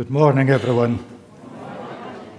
Good 0.00 0.08
morning, 0.08 0.48
everyone. 0.48 1.04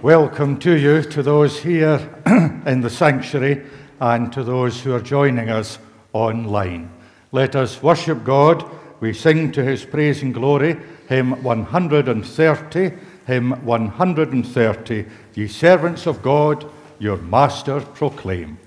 Welcome 0.02 0.58
to 0.58 0.76
you, 0.76 1.00
to 1.00 1.22
those 1.22 1.60
here 1.60 2.10
in 2.66 2.80
the 2.80 2.90
sanctuary, 2.90 3.64
and 4.00 4.32
to 4.32 4.42
those 4.42 4.80
who 4.80 4.92
are 4.92 5.00
joining 5.00 5.48
us 5.48 5.78
online. 6.12 6.90
Let 7.30 7.54
us 7.54 7.80
worship 7.80 8.24
God. 8.24 8.68
We 8.98 9.12
sing 9.12 9.52
to 9.52 9.62
his 9.62 9.84
praise 9.84 10.22
and 10.22 10.34
glory, 10.34 10.76
hymn 11.08 11.40
130, 11.44 12.92
hymn 13.28 13.50
130. 13.64 15.06
Ye 15.34 15.46
servants 15.46 16.06
of 16.06 16.20
God, 16.20 16.68
your 16.98 17.18
master 17.18 17.80
proclaim. 17.80 18.58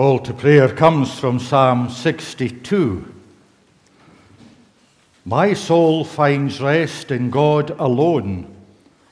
Call 0.00 0.18
to 0.18 0.32
prayer 0.32 0.66
comes 0.66 1.20
from 1.20 1.38
Psalm 1.38 1.90
62. 1.90 3.04
My 5.26 5.52
soul 5.52 6.06
finds 6.06 6.58
rest 6.58 7.10
in 7.10 7.28
God 7.28 7.68
alone. 7.78 8.46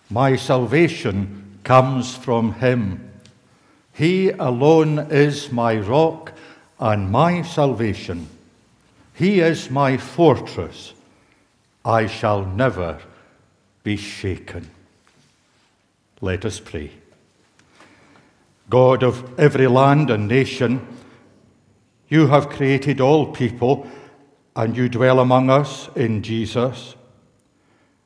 My 0.08 0.34
salvation 0.34 1.58
comes 1.62 2.14
from 2.16 2.54
Him. 2.54 3.06
He 3.92 4.30
alone 4.30 4.98
is 5.10 5.52
my 5.52 5.76
rock 5.76 6.32
and 6.80 7.10
my 7.10 7.42
salvation. 7.42 8.26
He 9.12 9.40
is 9.40 9.70
my 9.70 9.98
fortress. 9.98 10.94
I 11.84 12.06
shall 12.06 12.46
never 12.46 12.98
be 13.82 13.98
shaken. 13.98 14.70
Let 16.22 16.46
us 16.46 16.58
pray. 16.60 16.92
God 18.70 19.02
of 19.02 19.38
every 19.38 19.66
land 19.66 20.10
and 20.10 20.28
nation, 20.28 20.86
you 22.08 22.26
have 22.28 22.48
created 22.48 23.00
all 23.00 23.32
people 23.32 23.86
and 24.56 24.76
you 24.76 24.88
dwell 24.88 25.20
among 25.20 25.50
us 25.50 25.88
in 25.94 26.22
Jesus. 26.22 26.96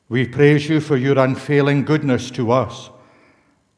We 0.09 0.27
praise 0.27 0.69
you 0.69 0.81
for 0.81 0.97
your 0.97 1.19
unfailing 1.19 1.85
goodness 1.85 2.31
to 2.33 2.53
us, 2.53 2.91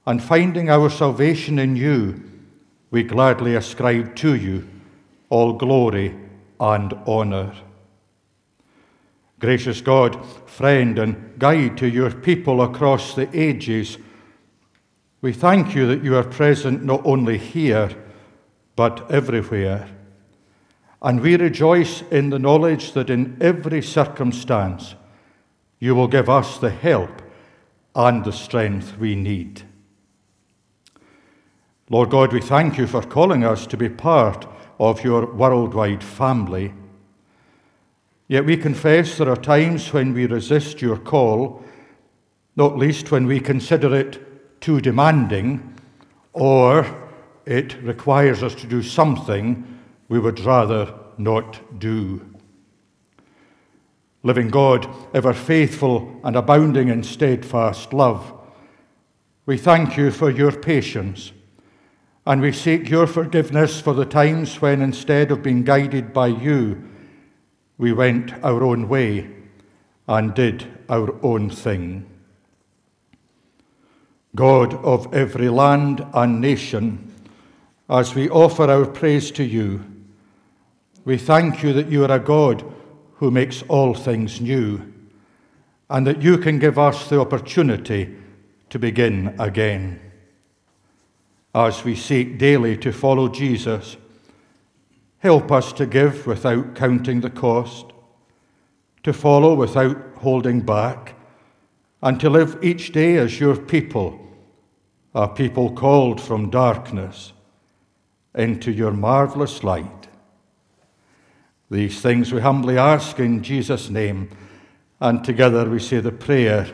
and 0.06 0.22
finding 0.22 0.69
our 0.69 0.91
salvation 0.91 1.59
in 1.59 1.77
you, 1.77 2.22
we 2.91 3.03
gladly 3.05 3.55
ascribe 3.55 4.16
to 4.16 4.34
you 4.34 4.69
all 5.31 5.53
glory 5.53 6.19
and 6.59 6.93
honour. 7.06 7.55
Gracious 9.39 9.81
God, 9.81 10.25
friend 10.49 10.99
and 10.99 11.39
guide 11.39 11.77
to 11.78 11.89
your 11.89 12.11
people 12.11 12.62
across 12.62 13.15
the 13.15 13.28
ages, 13.39 13.99
we 15.25 15.33
thank 15.33 15.75
you 15.75 15.87
that 15.87 16.05
you 16.05 16.15
are 16.15 16.23
present 16.23 16.85
not 16.85 17.01
only 17.07 17.39
here, 17.39 17.91
but 18.77 19.10
everywhere. 19.10 19.89
And 21.01 21.19
we 21.19 21.39
rejoice 21.39 22.03
in 22.10 22.28
the 22.28 22.39
knowledge 22.39 22.93
that 22.93 23.09
in 23.09 23.39
every 23.41 23.81
circumstance 23.81 24.95
you 25.78 25.95
will 25.95 26.09
give 26.09 26.28
us 26.28 26.59
the 26.59 26.69
help 26.69 27.22
and 27.95 28.22
the 28.22 28.34
strength 28.34 28.98
we 28.98 29.15
need. 29.15 29.63
Lord 31.89 32.10
God, 32.10 32.31
we 32.31 32.43
thank 32.43 32.77
you 32.77 32.87
for 32.87 33.01
calling 33.01 33.45
us 33.45 33.66
to 33.69 33.78
be 33.78 33.89
part 33.89 34.47
of 34.78 35.03
your 35.03 35.33
worldwide 35.33 36.04
family. 36.04 36.75
Yet 38.28 38.45
we 38.45 38.59
confess 38.59 39.16
there 39.16 39.31
are 39.31 39.37
times 39.37 39.91
when 39.91 40.13
we 40.13 40.27
resist 40.27 40.83
your 40.83 40.98
call, 40.98 41.65
not 42.57 42.77
least 42.77 43.10
when 43.10 43.25
we 43.25 43.41
consider 43.41 43.97
it 43.97 44.21
too 44.65 44.81
demanding, 44.81 45.77
or 46.33 46.87
it 47.47 47.81
requires 47.83 48.43
us 48.43 48.55
to 48.55 48.66
do 48.66 48.83
something 48.83 49.81
we 50.09 50.19
would 50.19 50.41
rather 50.41 50.93
not 51.19 51.78
do. 51.78 52.25
Living 54.22 54.49
God, 54.49 54.89
ever 55.13 55.34
faithful 55.34 56.21
and 56.25 56.34
abounding 56.37 56.89
in 56.89 57.03
steadfast 57.03 57.93
love, 57.93 58.33
we 59.47 59.59
thank 59.59 59.97
you 59.99 60.11
for 60.11 60.31
your 60.31 60.53
patience 60.53 61.33
And 62.27 62.41
we 62.41 62.53
seek 62.53 62.89
your 62.89 63.07
forgiveness 63.07 63.81
for 63.81 63.93
the 63.93 64.07
times 64.07 64.60
when, 64.63 64.81
instead 64.81 65.31
of 65.31 65.43
being 65.43 65.63
guided 65.63 66.15
by 66.15 66.28
you, 66.28 66.83
we 67.77 67.93
went 67.93 68.33
our 68.43 68.65
own 68.65 68.89
way 68.89 69.28
and 70.09 70.34
did 70.34 70.67
our 70.89 71.15
own 71.22 71.51
thing. 71.51 72.14
God 74.34 74.75
of 74.84 75.13
every 75.15 75.48
land 75.48 76.04
and 76.13 76.41
nation, 76.41 77.13
as 77.89 78.15
we 78.15 78.28
offer 78.28 78.65
our 78.65 78.86
praise 78.86 79.31
to 79.33 79.45
you, 79.45 79.84
we 81.04 81.19
thank 81.19 81.63
you 81.63 81.72
that 81.75 81.89
you 81.89 82.04
are 82.04 82.10
a 82.10 82.19
God 82.19 82.65
who 83.16 83.31
makes 83.31 83.63
all 83.69 83.95
things 83.95 84.41
new, 84.41 84.92
and 85.89 86.07
that 86.07 86.22
you 86.22 86.39
can 86.39 86.59
give 86.59 86.78
us 86.78 87.09
the 87.09 87.21
opportunity 87.21 88.16
to 88.71 88.78
begin 88.78 89.36
again. 89.39 90.01
As 91.54 91.84
we 91.84 91.95
seek 91.95 92.39
daily 92.39 92.77
to 92.78 92.91
follow 92.91 93.28
Jesus, 93.28 93.97
help 95.19 95.53
us 95.53 95.72
to 95.75 95.86
give 95.86 96.27
without 96.27 96.75
counting 96.75 97.21
the 97.21 97.31
cost, 97.31 97.92
to 99.04 99.13
follow 99.13 99.54
without 99.54 99.97
holding 100.16 100.60
back, 100.60 101.15
and 102.03 102.19
to 102.19 102.28
live 102.28 102.59
each 102.63 102.92
day 102.92 103.16
as 103.16 103.39
your 103.39 103.57
people, 103.57 104.23
a 105.15 105.28
people 105.28 105.71
called 105.71 106.21
from 106.21 106.51
darkness 106.51 107.33
into 108.34 108.72
your 108.72 108.93
marvelous 108.93 109.63
light. 109.63 110.09
These 111.71 112.01
things 112.01 112.33
we 112.33 112.41
humbly 112.41 112.77
ask 112.77 113.19
in 113.19 113.43
Jesus' 113.43 113.89
name, 113.89 114.31
and 115.01 115.25
together 115.25 115.69
we 115.69 115.78
say 115.78 116.01
the 116.01 116.13
prayer 116.13 116.66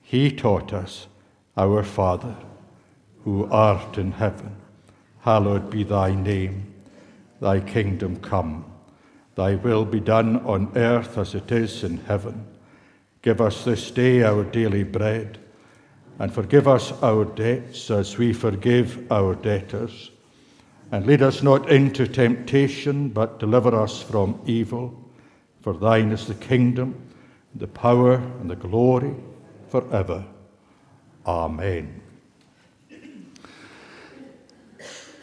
He 0.00 0.30
taught 0.30 0.72
us, 0.72 1.06
Our 1.56 1.82
Father, 1.82 2.36
who 3.24 3.48
art 3.50 3.98
in 3.98 4.12
heaven, 4.12 4.56
hallowed 5.20 5.70
be 5.70 5.82
thy 5.82 6.14
name. 6.14 6.72
Thy 7.40 7.60
kingdom 7.60 8.16
come, 8.16 8.64
thy 9.34 9.56
will 9.56 9.84
be 9.84 10.00
done 10.00 10.38
on 10.46 10.72
earth 10.76 11.18
as 11.18 11.34
it 11.34 11.52
is 11.52 11.84
in 11.84 11.98
heaven. 11.98 12.46
Give 13.22 13.40
us 13.40 13.64
this 13.64 13.90
day 13.90 14.22
our 14.22 14.44
daily 14.44 14.84
bread, 14.84 15.38
and 16.18 16.32
forgive 16.32 16.66
us 16.66 16.92
our 17.02 17.24
debts 17.24 17.90
as 17.90 18.16
we 18.16 18.32
forgive 18.32 19.10
our 19.10 19.34
debtors 19.34 20.10
and 20.92 21.06
lead 21.06 21.22
us 21.22 21.42
not 21.42 21.68
into 21.70 22.06
temptation, 22.06 23.08
but 23.08 23.38
deliver 23.38 23.74
us 23.74 24.02
from 24.02 24.40
evil. 24.46 24.94
For 25.62 25.74
thine 25.74 26.12
is 26.12 26.26
the 26.26 26.34
kingdom, 26.34 26.94
the 27.54 27.66
power, 27.66 28.14
and 28.14 28.48
the 28.48 28.56
glory 28.56 29.14
forever. 29.68 30.24
Amen. 31.26 32.02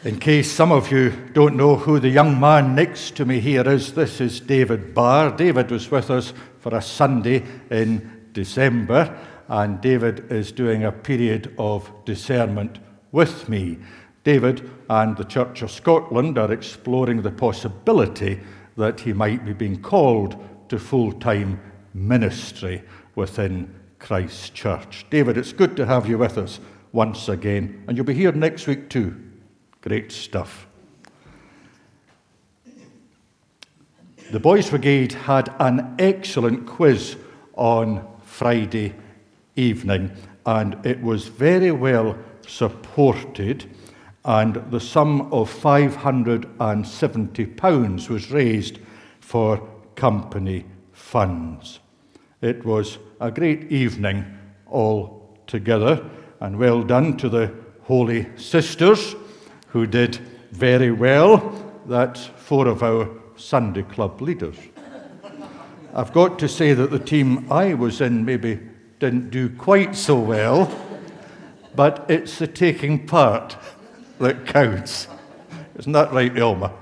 In 0.04 0.20
case 0.20 0.52
some 0.52 0.70
of 0.70 0.92
you 0.92 1.10
don't 1.32 1.56
know 1.56 1.76
who 1.76 1.98
the 1.98 2.10
young 2.10 2.38
man 2.38 2.74
next 2.74 3.16
to 3.16 3.24
me 3.24 3.40
here 3.40 3.66
is, 3.66 3.94
this 3.94 4.20
is 4.20 4.38
David 4.38 4.94
Barr. 4.94 5.34
David 5.34 5.70
was 5.70 5.90
with 5.90 6.10
us 6.10 6.34
for 6.60 6.76
a 6.76 6.82
Sunday 6.82 7.42
in 7.70 8.28
December, 8.34 9.18
and 9.48 9.80
David 9.80 10.30
is 10.30 10.52
doing 10.52 10.84
a 10.84 10.92
period 10.92 11.54
of 11.58 11.90
discernment 12.04 12.78
with 13.12 13.48
me. 13.48 13.78
David 14.24 14.70
and 14.88 15.16
the 15.16 15.24
Church 15.24 15.62
of 15.62 15.70
Scotland 15.70 16.38
are 16.38 16.52
exploring 16.52 17.22
the 17.22 17.30
possibility 17.30 18.40
that 18.76 19.00
he 19.00 19.12
might 19.12 19.44
be 19.44 19.52
being 19.52 19.80
called 19.80 20.42
to 20.68 20.78
full 20.78 21.12
time 21.12 21.60
ministry 21.92 22.82
within 23.14 23.72
Christ's 23.98 24.50
Church. 24.50 25.06
David, 25.10 25.36
it's 25.36 25.52
good 25.52 25.76
to 25.76 25.86
have 25.86 26.08
you 26.08 26.18
with 26.18 26.38
us 26.38 26.58
once 26.92 27.28
again, 27.28 27.84
and 27.86 27.96
you'll 27.96 28.06
be 28.06 28.14
here 28.14 28.32
next 28.32 28.66
week 28.66 28.88
too. 28.88 29.14
Great 29.80 30.10
stuff. 30.10 30.66
The 34.30 34.40
Boys 34.40 34.70
Brigade 34.70 35.12
had 35.12 35.54
an 35.60 35.96
excellent 35.98 36.66
quiz 36.66 37.16
on 37.54 38.06
Friday 38.24 38.94
evening, 39.56 40.10
and 40.46 40.76
it 40.84 41.02
was 41.02 41.28
very 41.28 41.70
well 41.70 42.18
supported 42.46 43.66
and 44.24 44.54
the 44.70 44.80
sum 44.80 45.32
of 45.32 45.52
£570 45.52 48.08
was 48.08 48.30
raised 48.30 48.78
for 49.20 49.68
company 49.96 50.64
funds. 50.92 51.80
It 52.40 52.64
was 52.64 52.96
a 53.20 53.30
great 53.30 53.70
evening 53.70 54.24
all 54.66 55.36
together, 55.46 56.02
and 56.40 56.58
well 56.58 56.82
done 56.82 57.18
to 57.18 57.28
the 57.28 57.52
Holy 57.82 58.26
Sisters 58.36 59.14
who 59.68 59.86
did 59.86 60.16
very 60.52 60.90
well. 60.90 61.52
That's 61.86 62.24
four 62.24 62.66
of 62.66 62.82
our 62.82 63.10
Sunday 63.36 63.82
club 63.82 64.22
leaders. 64.22 64.56
I've 65.94 66.14
got 66.14 66.38
to 66.38 66.48
say 66.48 66.72
that 66.72 66.90
the 66.90 66.98
team 66.98 67.52
I 67.52 67.74
was 67.74 68.00
in 68.00 68.24
maybe 68.24 68.58
didn't 69.04 69.28
do 69.28 69.50
quite 69.50 69.94
so 69.94 70.18
well, 70.18 70.74
but 71.74 72.06
it's 72.08 72.38
the 72.38 72.46
taking 72.46 73.06
part 73.06 73.54
that 74.18 74.46
counts. 74.46 75.08
Isn't 75.76 75.92
that 75.92 76.10
right, 76.10 76.34
Ilma? 76.34 76.72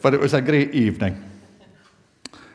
but 0.00 0.14
it 0.14 0.20
was 0.20 0.32
a 0.32 0.40
great 0.40 0.72
evening. 0.76 1.28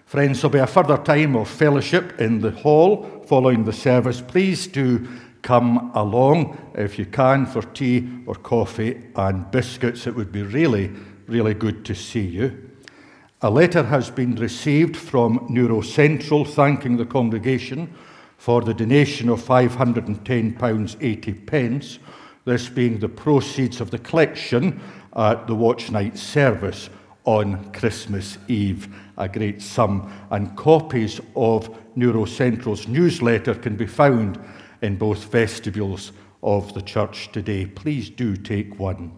Friends, 0.06 0.39
there'll 0.39 0.53
be 0.53 0.59
a 0.59 0.65
further 0.65 0.95
time 1.00 1.36
of 1.36 1.50
fellowship 1.50 2.21
in 2.21 2.39
the 2.39 2.51
hall 2.51 3.25
following 3.27 3.65
the 3.65 3.74
service. 3.74 4.21
Please 4.21 4.65
do 4.65 5.09
come 5.41 5.91
along 5.94 6.57
if 6.74 6.97
you 6.97 7.06
can 7.06 7.47
for 7.47 7.63
tea 7.63 8.07
or 8.25 8.36
coffee 8.36 9.01
and 9.18 9.51
biscuits. 9.51 10.07
It 10.07 10.15
would 10.15 10.31
be 10.31 10.44
really, 10.44 10.89
really 11.27 11.53
good 11.53 11.83
to 11.83 11.94
see 11.94 12.25
you. 12.25 12.69
A 13.41 13.50
letter 13.50 13.83
has 13.83 14.12
been 14.12 14.36
received 14.36 14.97
from 14.97 15.45
Neuro 15.50 15.80
Central 15.80 16.44
thanking 16.44 16.97
the 16.97 17.06
congregation 17.06 17.94
for 18.38 18.62
the 18.62 18.74
donation 18.74 19.30
of 19.30 19.41
£510.80, 19.41 21.45
pence, 21.45 22.00
this 22.44 22.68
being 22.68 23.00
the 23.00 23.07
proceeds 23.07 23.80
of 23.80 23.91
the 23.91 24.00
collection 24.00 24.81
at 25.15 25.47
the 25.47 25.56
Watch 25.56 25.89
Night 25.89 26.18
service 26.18 26.89
on 27.24 27.71
Christmas 27.71 28.38
Eve, 28.50 28.94
a 29.18 29.30
great 29.30 29.62
sum. 29.62 30.12
And 30.31 30.57
copies 30.57 31.21
of 31.38 31.74
Neurocentral's 31.95 32.89
newsletter 32.89 33.56
can 33.56 33.77
be 33.77 33.88
found 33.88 34.38
in 34.81 34.97
both 34.97 35.31
vestibules 35.31 36.12
of 36.44 36.74
the 36.74 36.81
church 36.81 37.31
today. 37.31 37.68
Please 37.68 38.09
do 38.09 38.36
take 38.36 38.77
one. 38.77 39.18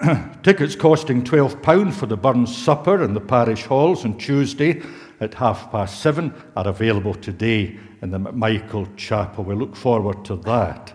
Tickets 0.44 0.76
costing 0.76 1.24
£12 1.24 1.92
for 1.92 2.06
the 2.06 2.16
Burns 2.16 2.56
Supper 2.56 3.02
in 3.02 3.14
the 3.14 3.20
parish 3.20 3.64
halls 3.64 4.04
on 4.04 4.16
Tuesday 4.16 4.80
at 5.20 5.34
half 5.34 5.72
past 5.72 6.00
seven 6.00 6.32
are 6.54 6.68
available 6.68 7.14
today 7.14 7.76
in 8.00 8.12
the 8.12 8.18
McMichael 8.18 8.96
Chapel. 8.96 9.42
We 9.42 9.56
look 9.56 9.74
forward 9.74 10.24
to 10.26 10.36
that. 10.36 10.92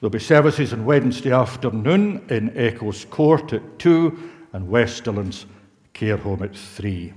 There'll 0.00 0.10
be 0.10 0.18
services 0.18 0.72
on 0.72 0.84
Wednesday 0.84 1.30
afternoon 1.30 2.26
in 2.30 2.50
Eccles 2.56 3.04
Court 3.04 3.52
at 3.52 3.78
2 3.78 4.30
and 4.54 4.68
Westerland's 4.68 5.46
Care 5.92 6.16
Home 6.16 6.42
at 6.42 6.56
3. 6.56 7.12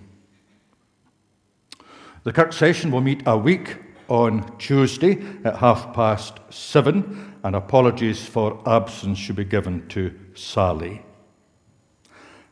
The 2.24 2.32
Kirk 2.32 2.54
session 2.54 2.92
will 2.92 3.02
meet 3.02 3.24
a 3.26 3.36
week 3.36 3.78
on 4.10 4.56
Tuesday 4.60 5.24
at 5.44 5.58
half 5.58 5.92
past 5.94 6.40
seven, 6.52 7.36
and 7.48 7.56
apologies 7.56 8.26
for 8.26 8.62
absence 8.66 9.18
should 9.18 9.38
be 9.38 9.46
given 9.46 9.88
to 9.88 10.14
Sally. 10.36 11.02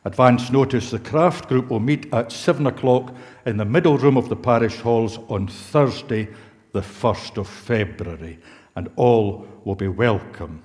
Advance 0.06 0.50
notice 0.50 0.90
the 0.90 0.98
craft 0.98 1.50
group 1.50 1.68
will 1.68 1.80
meet 1.80 2.10
at 2.14 2.32
7 2.32 2.66
o'clock 2.66 3.14
in 3.44 3.58
the 3.58 3.64
middle 3.66 3.98
room 3.98 4.16
of 4.16 4.30
the 4.30 4.36
parish 4.36 4.80
halls 4.80 5.18
on 5.28 5.48
Thursday, 5.48 6.26
the 6.72 6.80
1st 6.80 7.36
of 7.36 7.46
February, 7.46 8.38
and 8.74 8.88
all 8.96 9.46
will 9.66 9.74
be 9.74 9.86
welcome. 9.86 10.62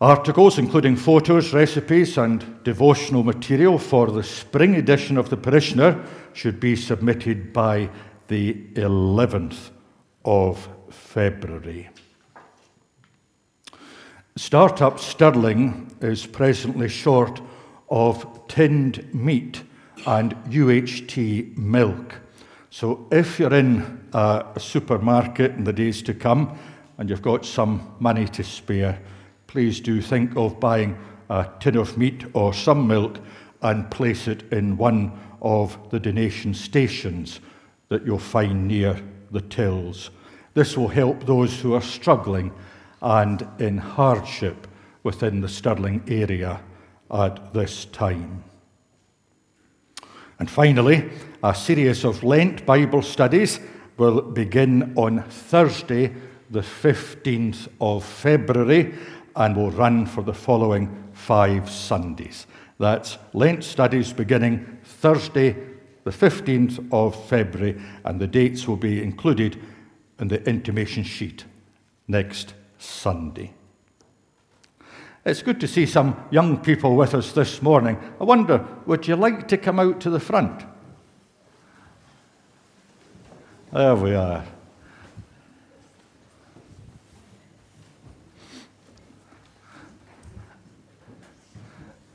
Articles 0.00 0.58
including 0.58 0.96
photos, 0.96 1.52
recipes, 1.52 2.16
and 2.16 2.64
devotional 2.64 3.24
material 3.24 3.78
for 3.78 4.06
the 4.06 4.22
spring 4.22 4.76
edition 4.76 5.18
of 5.18 5.28
the 5.28 5.36
Parishioner 5.36 6.02
should 6.32 6.60
be 6.60 6.74
submitted 6.74 7.52
by 7.52 7.90
the 8.28 8.54
11th 8.76 9.68
of 10.24 10.66
February. 10.90 11.88
Startup 14.36 14.98
Stirling 14.98 15.94
is 16.00 16.26
presently 16.26 16.88
short 16.88 17.40
of 17.90 18.46
tinned 18.48 19.12
meat 19.12 19.62
and 20.06 20.34
UHT 20.46 21.56
milk. 21.56 22.14
So 22.70 23.06
if 23.10 23.38
you're 23.38 23.52
in 23.52 24.08
a 24.12 24.44
supermarket 24.58 25.52
in 25.52 25.64
the 25.64 25.72
days 25.72 26.02
to 26.02 26.14
come 26.14 26.56
and 26.98 27.10
you've 27.10 27.22
got 27.22 27.44
some 27.44 27.94
money 27.98 28.28
to 28.28 28.44
spare, 28.44 29.00
please 29.46 29.80
do 29.80 30.00
think 30.00 30.36
of 30.36 30.60
buying 30.60 30.96
a 31.28 31.48
tin 31.58 31.76
of 31.76 31.98
meat 31.98 32.24
or 32.32 32.54
some 32.54 32.86
milk 32.86 33.18
and 33.62 33.90
place 33.90 34.28
it 34.28 34.50
in 34.52 34.76
one 34.76 35.18
of 35.42 35.76
the 35.90 35.98
donation 35.98 36.54
stations 36.54 37.40
that 37.88 38.06
you'll 38.06 38.18
find 38.18 38.68
near 38.68 39.00
the 39.32 39.40
tills. 39.40 40.10
This 40.54 40.76
will 40.76 40.88
help 40.88 41.26
those 41.26 41.60
who 41.60 41.74
are 41.74 41.82
struggling 41.82 42.52
and 43.00 43.46
in 43.58 43.78
hardship 43.78 44.66
within 45.02 45.40
the 45.40 45.48
Stirling 45.48 46.02
area 46.08 46.60
at 47.10 47.54
this 47.54 47.86
time. 47.86 48.44
And 50.38 50.50
finally, 50.50 51.10
a 51.42 51.54
series 51.54 52.04
of 52.04 52.22
Lent 52.22 52.64
Bible 52.66 53.02
studies 53.02 53.60
will 53.96 54.22
begin 54.22 54.94
on 54.96 55.22
Thursday, 55.24 56.12
the 56.50 56.60
15th 56.60 57.68
of 57.80 58.04
February, 58.04 58.94
and 59.36 59.56
will 59.56 59.70
run 59.70 60.06
for 60.06 60.22
the 60.22 60.34
following 60.34 61.10
five 61.12 61.70
Sundays. 61.70 62.46
That's 62.78 63.18
Lent 63.34 63.62
studies 63.62 64.12
beginning 64.12 64.78
Thursday, 64.82 65.54
the 66.04 66.10
15th 66.10 66.88
of 66.90 67.28
February, 67.28 67.80
and 68.04 68.18
the 68.18 68.26
dates 68.26 68.66
will 68.66 68.78
be 68.78 69.02
included 69.02 69.60
in 70.20 70.28
the 70.28 70.46
intimation 70.48 71.02
sheet 71.02 71.44
next 72.06 72.54
Sunday. 72.78 73.52
It's 75.24 75.42
good 75.42 75.60
to 75.60 75.68
see 75.68 75.86
some 75.86 76.16
young 76.30 76.58
people 76.58 76.96
with 76.96 77.14
us 77.14 77.32
this 77.32 77.60
morning. 77.62 77.98
I 78.20 78.24
wonder, 78.24 78.66
would 78.86 79.06
you 79.06 79.16
like 79.16 79.48
to 79.48 79.56
come 79.56 79.78
out 79.78 80.00
to 80.00 80.10
the 80.10 80.20
front? 80.20 80.64
There 83.72 83.94
we 83.94 84.14
are. 84.14 84.44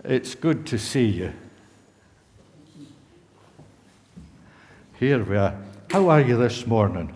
It's 0.04 0.36
good 0.36 0.68
to 0.68 0.78
see 0.78 1.06
you. 1.08 1.34
Here 5.00 5.24
we 5.24 5.38
are. 5.38 5.56
How 5.90 6.10
are 6.10 6.22
you 6.22 6.38
this 6.38 6.68
morning? 6.68 7.14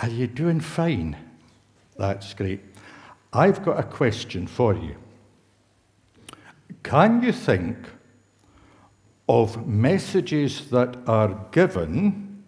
Are 0.00 0.08
you 0.08 0.26
doing 0.26 0.60
fine? 0.60 1.16
That's 1.96 2.32
great. 2.34 2.60
I've 3.32 3.64
got 3.64 3.80
a 3.80 3.82
question 3.82 4.46
for 4.46 4.74
you. 4.74 4.96
Can 6.82 7.22
you 7.22 7.32
think 7.32 7.76
of 9.28 9.66
messages 9.66 10.70
that 10.70 10.96
are 11.06 11.46
given 11.50 12.44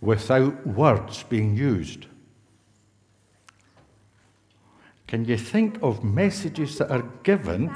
without 0.00 0.66
words 0.66 1.22
being 1.24 1.56
used? 1.56 2.06
Can 5.08 5.24
you 5.24 5.36
think 5.36 5.82
of 5.82 6.04
messages 6.04 6.78
that 6.78 6.90
are 6.90 7.10
given 7.24 7.74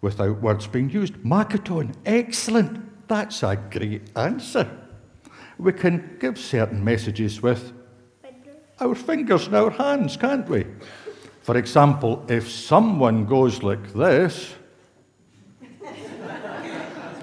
without 0.00 0.40
words 0.40 0.66
being 0.66 0.90
used? 0.90 1.14
Makaton, 1.14 1.94
excellent. 2.06 3.08
That's 3.08 3.42
a 3.42 3.56
great 3.56 4.10
answer. 4.14 4.83
We 5.58 5.72
can 5.72 6.16
give 6.20 6.38
certain 6.38 6.82
messages 6.82 7.42
with 7.42 7.72
our 8.80 8.94
fingers 8.94 9.46
and 9.46 9.56
our 9.56 9.70
hands, 9.70 10.16
can't 10.16 10.48
we? 10.48 10.66
For 11.42 11.56
example, 11.56 12.24
if 12.28 12.50
someone 12.50 13.26
goes 13.26 13.62
like 13.62 13.92
this, 13.92 14.54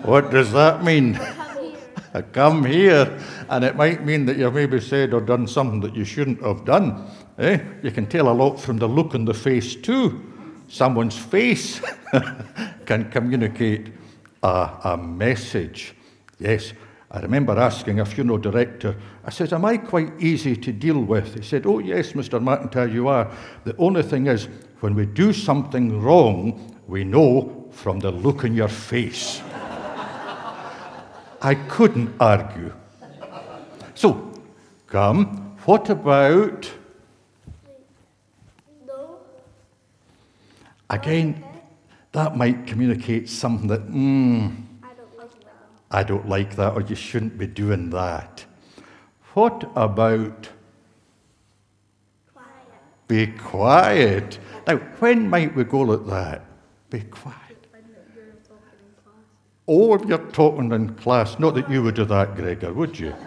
what 0.04 0.32
does 0.32 0.52
that 0.54 0.84
mean? 0.84 1.20
Come 2.34 2.66
here. 2.66 3.20
And 3.50 3.64
it 3.64 3.76
might 3.76 4.06
mean 4.06 4.26
that 4.26 4.38
you've 4.38 4.54
maybe 4.54 4.80
said 4.82 5.14
or 5.14 5.22
done 5.22 5.48
something 5.48 5.80
that 5.82 5.96
you 5.96 6.06
shouldn't 6.06 6.42
have 6.42 6.66
done. 6.66 7.08
Eh? 7.38 7.60
You 7.84 7.92
can 7.92 8.06
tell 8.06 8.30
a 8.30 8.34
lot 8.34 8.60
from 8.60 8.78
the 8.78 8.88
look 8.88 9.16
on 9.16 9.26
the 9.26 9.34
face, 9.34 9.76
too. 9.76 10.22
Someone's 10.68 11.18
face 11.18 11.82
can 12.86 13.10
communicate 13.12 13.94
a, 14.44 14.72
a 14.84 14.98
message. 14.98 15.94
Yes, 16.40 16.74
I 17.14 17.20
remember 17.20 17.60
asking 17.60 18.00
a 18.00 18.06
funeral 18.06 18.38
director, 18.38 18.96
I 19.26 19.32
said, 19.32 19.52
Am 19.52 19.66
I 19.66 19.78
quite 19.78 20.14
easy 20.20 20.56
to 20.56 20.72
deal 20.72 21.02
with? 21.02 21.36
He 21.36 21.44
said, 21.44 21.66
Oh, 21.66 21.80
yes, 21.80 22.14
Mr. 22.14 22.42
McIntyre, 22.42 22.92
you 22.92 23.10
are. 23.10 23.30
The 23.66 23.76
only 23.78 24.02
thing 24.02 24.28
is, 24.28 24.48
when 24.80 24.96
we 24.96 25.06
do 25.06 25.34
something 25.34 26.02
wrong, 26.02 26.80
we 26.88 27.04
know 27.04 27.70
from 27.72 28.00
the 28.00 28.12
look 28.12 28.46
in 28.46 28.54
your 28.54 28.70
face. 28.70 29.42
I 31.42 31.56
couldn't 31.68 32.16
argue. 32.20 32.74
So, 33.94 34.32
come, 34.88 35.56
what 35.66 35.90
about. 35.90 36.72
No. 38.88 39.20
Again, 40.90 41.44
that 42.14 42.38
might 42.38 42.66
communicate 42.66 43.30
something 43.30 43.68
that, 43.68 43.88
mm, 43.88 44.56
I 44.82 44.94
don't 44.94 45.18
like 45.18 45.32
that. 45.44 45.72
I 45.92 46.04
don't 46.04 46.28
like 46.28 46.56
that, 46.56 46.74
or 46.74 46.82
you 46.82 46.96
shouldn't 46.96 47.38
be 47.38 47.48
doing 47.48 47.90
that. 47.90 48.46
What 49.34 49.70
about 49.76 50.50
Quiet. 52.34 53.08
be 53.08 53.28
quiet? 53.28 54.40
Now, 54.68 54.78
when 54.78 55.30
might 55.30 55.56
we 55.56 55.64
go 55.64 55.82
like 55.82 56.06
that? 56.08 56.46
Be 56.90 57.02
quiet. 57.02 57.38
Oh, 59.68 59.94
if 59.94 60.04
you're 60.06 60.18
talking 60.18 60.72
in 60.74 60.96
class, 60.96 61.40
not 61.40 61.56
that 61.56 61.70
you 61.70 61.82
would 61.84 61.96
do 61.96 62.04
that, 62.04 62.36
Gregor, 62.36 62.74
would 62.74 63.00
you? 63.00 63.12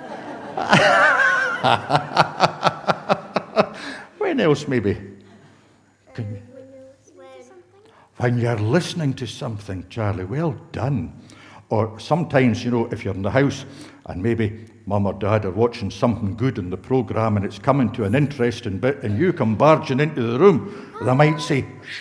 when 4.18 4.40
else, 4.40 4.68
maybe? 4.68 4.94
Can 6.12 6.34
you? 6.34 6.42
When 6.52 6.64
When 8.16 8.38
you're 8.38 8.58
listening 8.58 9.14
to 9.14 9.26
something, 9.26 9.86
Charlie, 9.88 10.24
well 10.24 10.52
done. 10.72 11.14
Or 11.70 11.98
sometimes, 11.98 12.64
you 12.64 12.70
know, 12.70 12.86
if 12.92 13.04
you're 13.04 13.14
in 13.14 13.22
the 13.22 13.30
house 13.30 13.64
and 14.06 14.22
maybe 14.22 14.66
mum 14.86 15.06
or 15.06 15.14
dad 15.14 15.44
are 15.44 15.50
watching 15.50 15.90
something 15.90 16.36
good 16.36 16.58
in 16.58 16.70
the 16.70 16.76
programme 16.76 17.36
and 17.36 17.44
it's 17.44 17.58
coming 17.58 17.90
to 17.92 18.04
an 18.04 18.14
interesting 18.14 18.78
bit 18.78 19.02
and 19.02 19.18
you 19.18 19.32
come 19.32 19.56
barging 19.56 20.00
into 20.00 20.22
the 20.22 20.38
room, 20.38 20.92
they 21.04 21.14
might 21.14 21.40
say, 21.40 21.62
shh. 21.62 22.00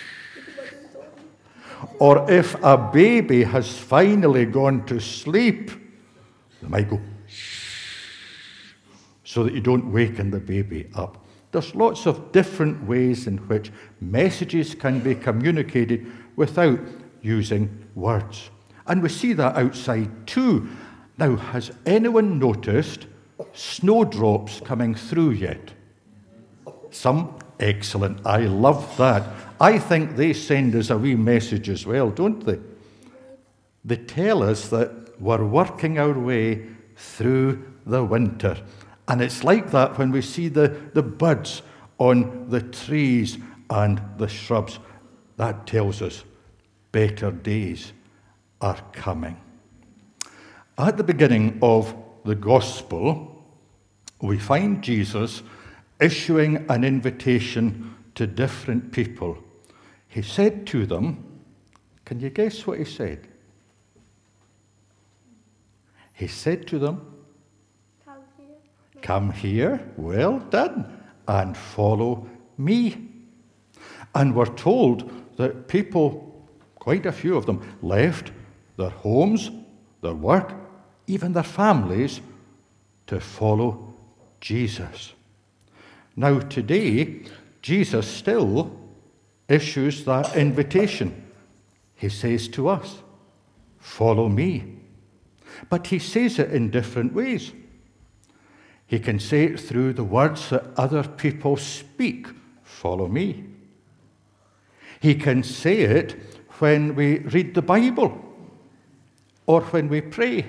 Or 1.98 2.30
if 2.30 2.54
a 2.62 2.76
baby 2.76 3.42
has 3.44 3.76
finally 3.76 4.46
gone 4.46 4.84
to 4.86 5.00
sleep, 5.00 5.70
they 6.60 6.68
might 6.68 6.88
go, 6.88 7.00
so 9.24 9.44
that 9.44 9.54
you 9.54 9.60
don't 9.60 9.92
waken 9.92 10.30
the 10.30 10.40
baby 10.40 10.88
up. 10.94 11.24
There's 11.52 11.74
lots 11.74 12.06
of 12.06 12.32
different 12.32 12.86
ways 12.86 13.26
in 13.26 13.38
which 13.48 13.70
messages 14.00 14.74
can 14.74 15.00
be 15.00 15.14
communicated 15.14 16.06
without 16.36 16.80
using 17.22 17.86
words. 17.94 18.50
And 18.86 19.02
we 19.02 19.08
see 19.08 19.32
that 19.34 19.56
outside 19.56 20.26
too. 20.26 20.68
Now, 21.16 21.36
has 21.36 21.70
anyone 21.86 22.38
noticed 22.38 23.06
snowdrops 23.52 24.60
coming 24.60 24.94
through 24.94 25.30
yet? 25.32 25.72
Some? 26.90 27.38
Excellent. 27.60 28.26
I 28.26 28.40
love 28.40 28.96
that. 28.96 29.28
I 29.60 29.78
think 29.78 30.16
they 30.16 30.32
send 30.32 30.74
us 30.74 30.90
a 30.90 30.98
wee 30.98 31.14
message 31.14 31.68
as 31.68 31.86
well, 31.86 32.10
don't 32.10 32.44
they? 32.44 32.58
They 33.84 33.96
tell 33.96 34.42
us 34.42 34.68
that 34.68 35.20
we're 35.20 35.44
working 35.44 35.98
our 35.98 36.18
way 36.18 36.66
through 36.96 37.64
the 37.86 38.04
winter. 38.04 38.56
And 39.06 39.22
it's 39.22 39.44
like 39.44 39.70
that 39.70 39.98
when 39.98 40.10
we 40.10 40.20
see 40.22 40.48
the, 40.48 40.68
the 40.94 41.02
buds 41.02 41.62
on 41.98 42.48
the 42.48 42.60
trees 42.60 43.38
and 43.70 44.00
the 44.18 44.28
shrubs. 44.28 44.78
That 45.36 45.66
tells 45.66 46.02
us 46.02 46.24
better 46.92 47.30
days 47.30 47.92
are 48.60 48.80
coming. 48.92 49.36
At 50.76 50.96
the 50.96 51.04
beginning 51.04 51.58
of 51.62 51.94
the 52.24 52.34
Gospel, 52.34 53.44
we 54.20 54.38
find 54.38 54.82
Jesus 54.82 55.42
issuing 56.00 56.64
an 56.68 56.82
invitation 56.84 57.94
to 58.14 58.26
different 58.26 58.92
people. 58.92 59.38
He 60.08 60.22
said 60.22 60.66
to 60.68 60.86
them, 60.86 61.24
Can 62.04 62.20
you 62.20 62.30
guess 62.30 62.66
what 62.66 62.78
he 62.78 62.84
said? 62.84 63.28
He 66.14 66.26
said 66.26 66.66
to 66.68 66.78
them, 66.78 67.24
Come 68.04 68.22
here. 68.36 69.00
Come 69.02 69.32
here, 69.32 69.92
well 69.96 70.38
done, 70.38 71.02
and 71.26 71.56
follow 71.56 72.28
me. 72.56 73.08
And 74.14 74.34
we're 74.34 74.46
told 74.46 75.10
that 75.36 75.66
people, 75.66 76.46
quite 76.76 77.04
a 77.04 77.12
few 77.12 77.36
of 77.36 77.46
them, 77.46 77.76
left 77.82 78.30
their 78.76 78.90
homes, 78.90 79.50
their 80.02 80.14
work, 80.14 80.52
even 81.06 81.32
their 81.32 81.42
families 81.42 82.20
to 83.06 83.20
follow 83.20 83.94
Jesus. 84.40 85.12
Now, 86.16 86.40
today, 86.40 87.22
Jesus 87.62 88.06
still 88.06 88.78
issues 89.48 90.04
that 90.04 90.36
invitation. 90.36 91.24
He 91.96 92.08
says 92.08 92.48
to 92.48 92.68
us, 92.68 93.02
Follow 93.78 94.28
me. 94.28 94.78
But 95.68 95.88
he 95.88 95.98
says 95.98 96.38
it 96.38 96.50
in 96.52 96.70
different 96.70 97.12
ways. 97.12 97.52
He 98.86 98.98
can 98.98 99.18
say 99.18 99.44
it 99.44 99.60
through 99.60 99.92
the 99.92 100.04
words 100.04 100.50
that 100.50 100.64
other 100.76 101.02
people 101.02 101.56
speak 101.56 102.28
Follow 102.64 103.06
me. 103.06 103.44
He 105.00 105.14
can 105.14 105.42
say 105.42 105.82
it 105.82 106.16
when 106.58 106.94
we 106.94 107.18
read 107.18 107.54
the 107.54 107.62
Bible, 107.62 108.18
or 109.46 109.60
when 109.62 109.88
we 109.88 110.00
pray, 110.00 110.44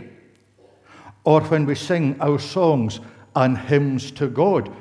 or 1.23 1.41
when 1.41 1.65
we 1.65 1.75
sing 1.75 2.15
our 2.21 2.39
songs 2.39 2.99
and 3.35 3.57
hymns 3.57 4.11
to 4.11 4.27
God. 4.27 4.73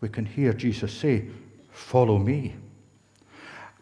We 0.00 0.08
can 0.08 0.26
hear 0.26 0.52
Jesus 0.52 0.92
say, 0.92 1.28
Follow 1.70 2.18
me. 2.18 2.54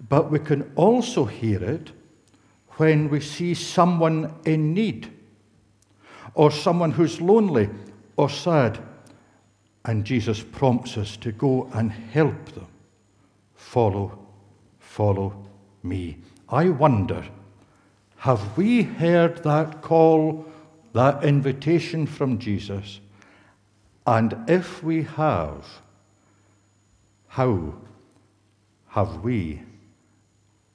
But 0.08 0.30
we 0.30 0.38
can 0.38 0.72
also 0.76 1.24
hear 1.24 1.62
it 1.62 1.92
when 2.72 3.08
we 3.10 3.20
see 3.20 3.54
someone 3.54 4.34
in 4.44 4.74
need 4.74 5.12
or 6.34 6.50
someone 6.50 6.90
who's 6.90 7.20
lonely 7.20 7.68
or 8.16 8.30
sad, 8.30 8.78
and 9.84 10.04
Jesus 10.04 10.42
prompts 10.42 10.96
us 10.96 11.16
to 11.18 11.32
go 11.32 11.68
and 11.74 11.90
help 11.90 12.52
them. 12.52 12.66
Follow, 13.54 14.18
follow 14.78 15.34
me. 15.82 16.18
I 16.48 16.68
wonder, 16.68 17.24
have 18.22 18.56
we 18.56 18.82
heard 18.84 19.42
that 19.42 19.82
call, 19.82 20.46
that 20.92 21.24
invitation 21.24 22.06
from 22.06 22.38
Jesus? 22.38 23.00
And 24.06 24.36
if 24.46 24.80
we 24.80 25.02
have, 25.02 25.66
how 27.26 27.74
have 28.90 29.24
we 29.24 29.60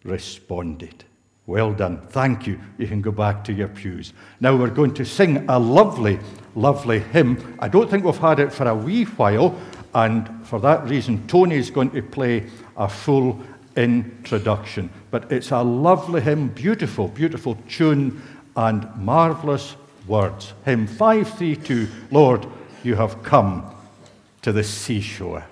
responded? 0.04 1.06
Well 1.46 1.72
done. 1.72 2.06
Thank 2.10 2.48
you. 2.48 2.60
You 2.77 2.86
can 2.86 3.01
go 3.01 3.12
back 3.12 3.46
to 3.46 3.54
your 3.54 3.70
pews. 3.70 4.12
Now 4.42 4.58
we're 4.58 4.68
going 4.68 4.94
to 4.96 5.06
sing 5.06 5.46
a 5.48 5.58
lovely, 5.58 6.20
lovely 6.54 7.00
hymn. 7.00 7.58
I 7.60 7.70
don't 7.70 7.89
think 7.89 8.04
we've 8.04 8.18
had 8.18 8.42
it 8.42 8.51
for 8.51 8.68
a 8.68 8.75
wee 8.75 9.06
while, 9.06 9.58
and 9.94 10.46
for 10.46 10.60
that 10.60 10.84
reason, 10.89 11.25
Tony's 11.27 11.72
going 11.72 11.92
to 11.92 12.01
play 12.01 12.50
a 12.75 12.89
full 12.89 13.42
introduction. 13.77 14.89
But 15.12 15.31
it's 15.31 15.51
a 15.51 15.62
lovely 15.62 16.19
hymn, 16.19 16.50
beautiful, 16.50 17.07
beautiful 17.07 17.57
tune, 17.69 18.22
and 18.55 18.89
marvelous 18.98 19.75
words. 20.07 20.53
Hymn 20.65 20.88
532 20.88 21.88
Lord, 22.12 22.46
you 22.84 22.96
have 22.96 23.24
come 23.24 23.74
to 24.41 24.51
the 24.51 24.63
seashore. 24.63 25.46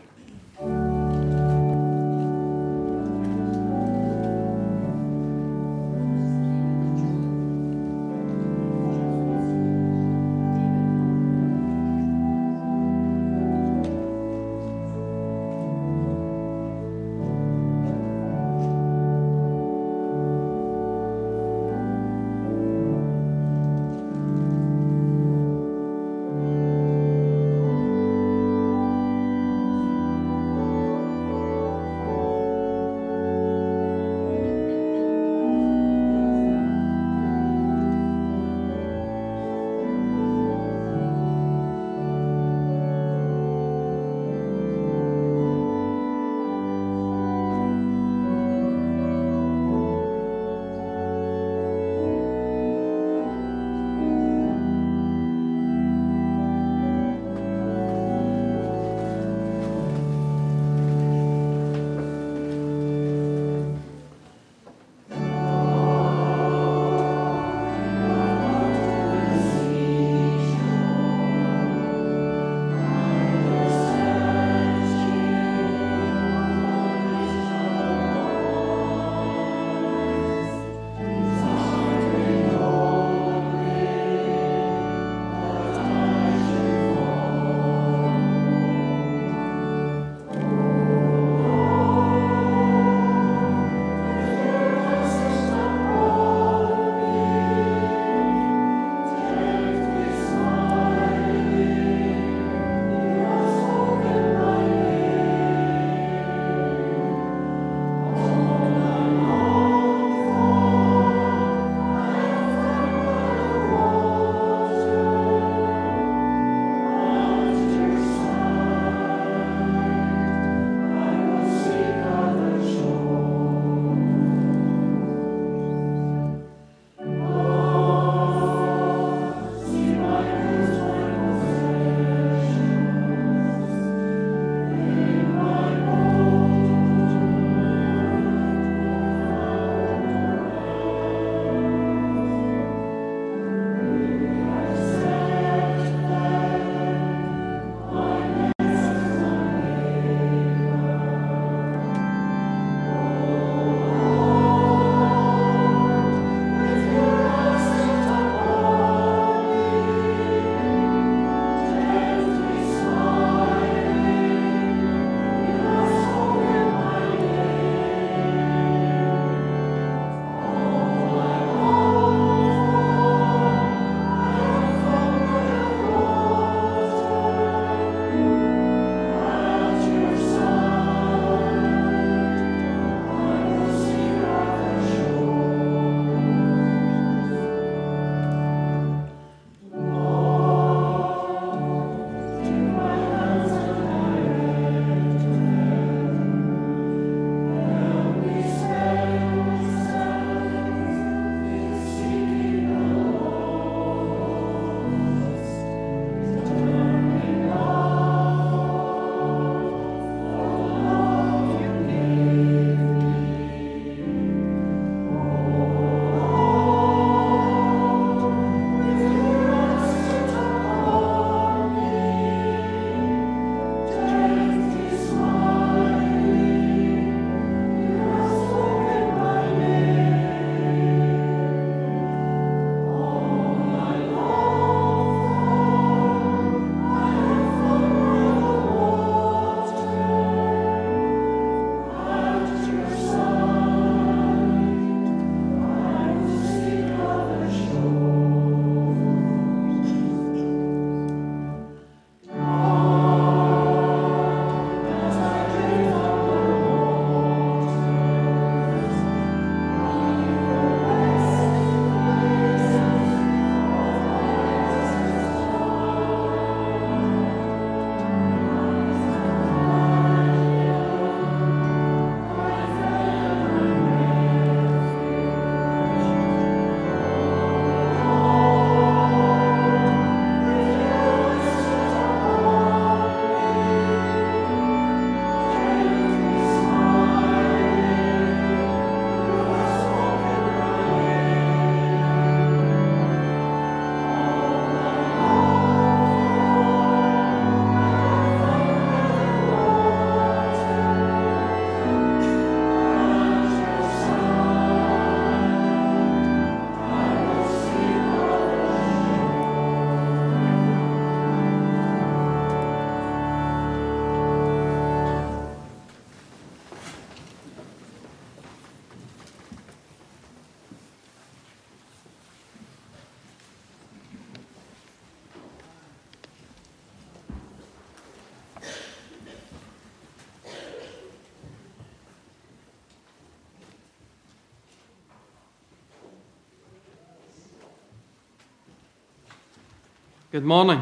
Good 340.35 340.43
morning. 340.43 340.81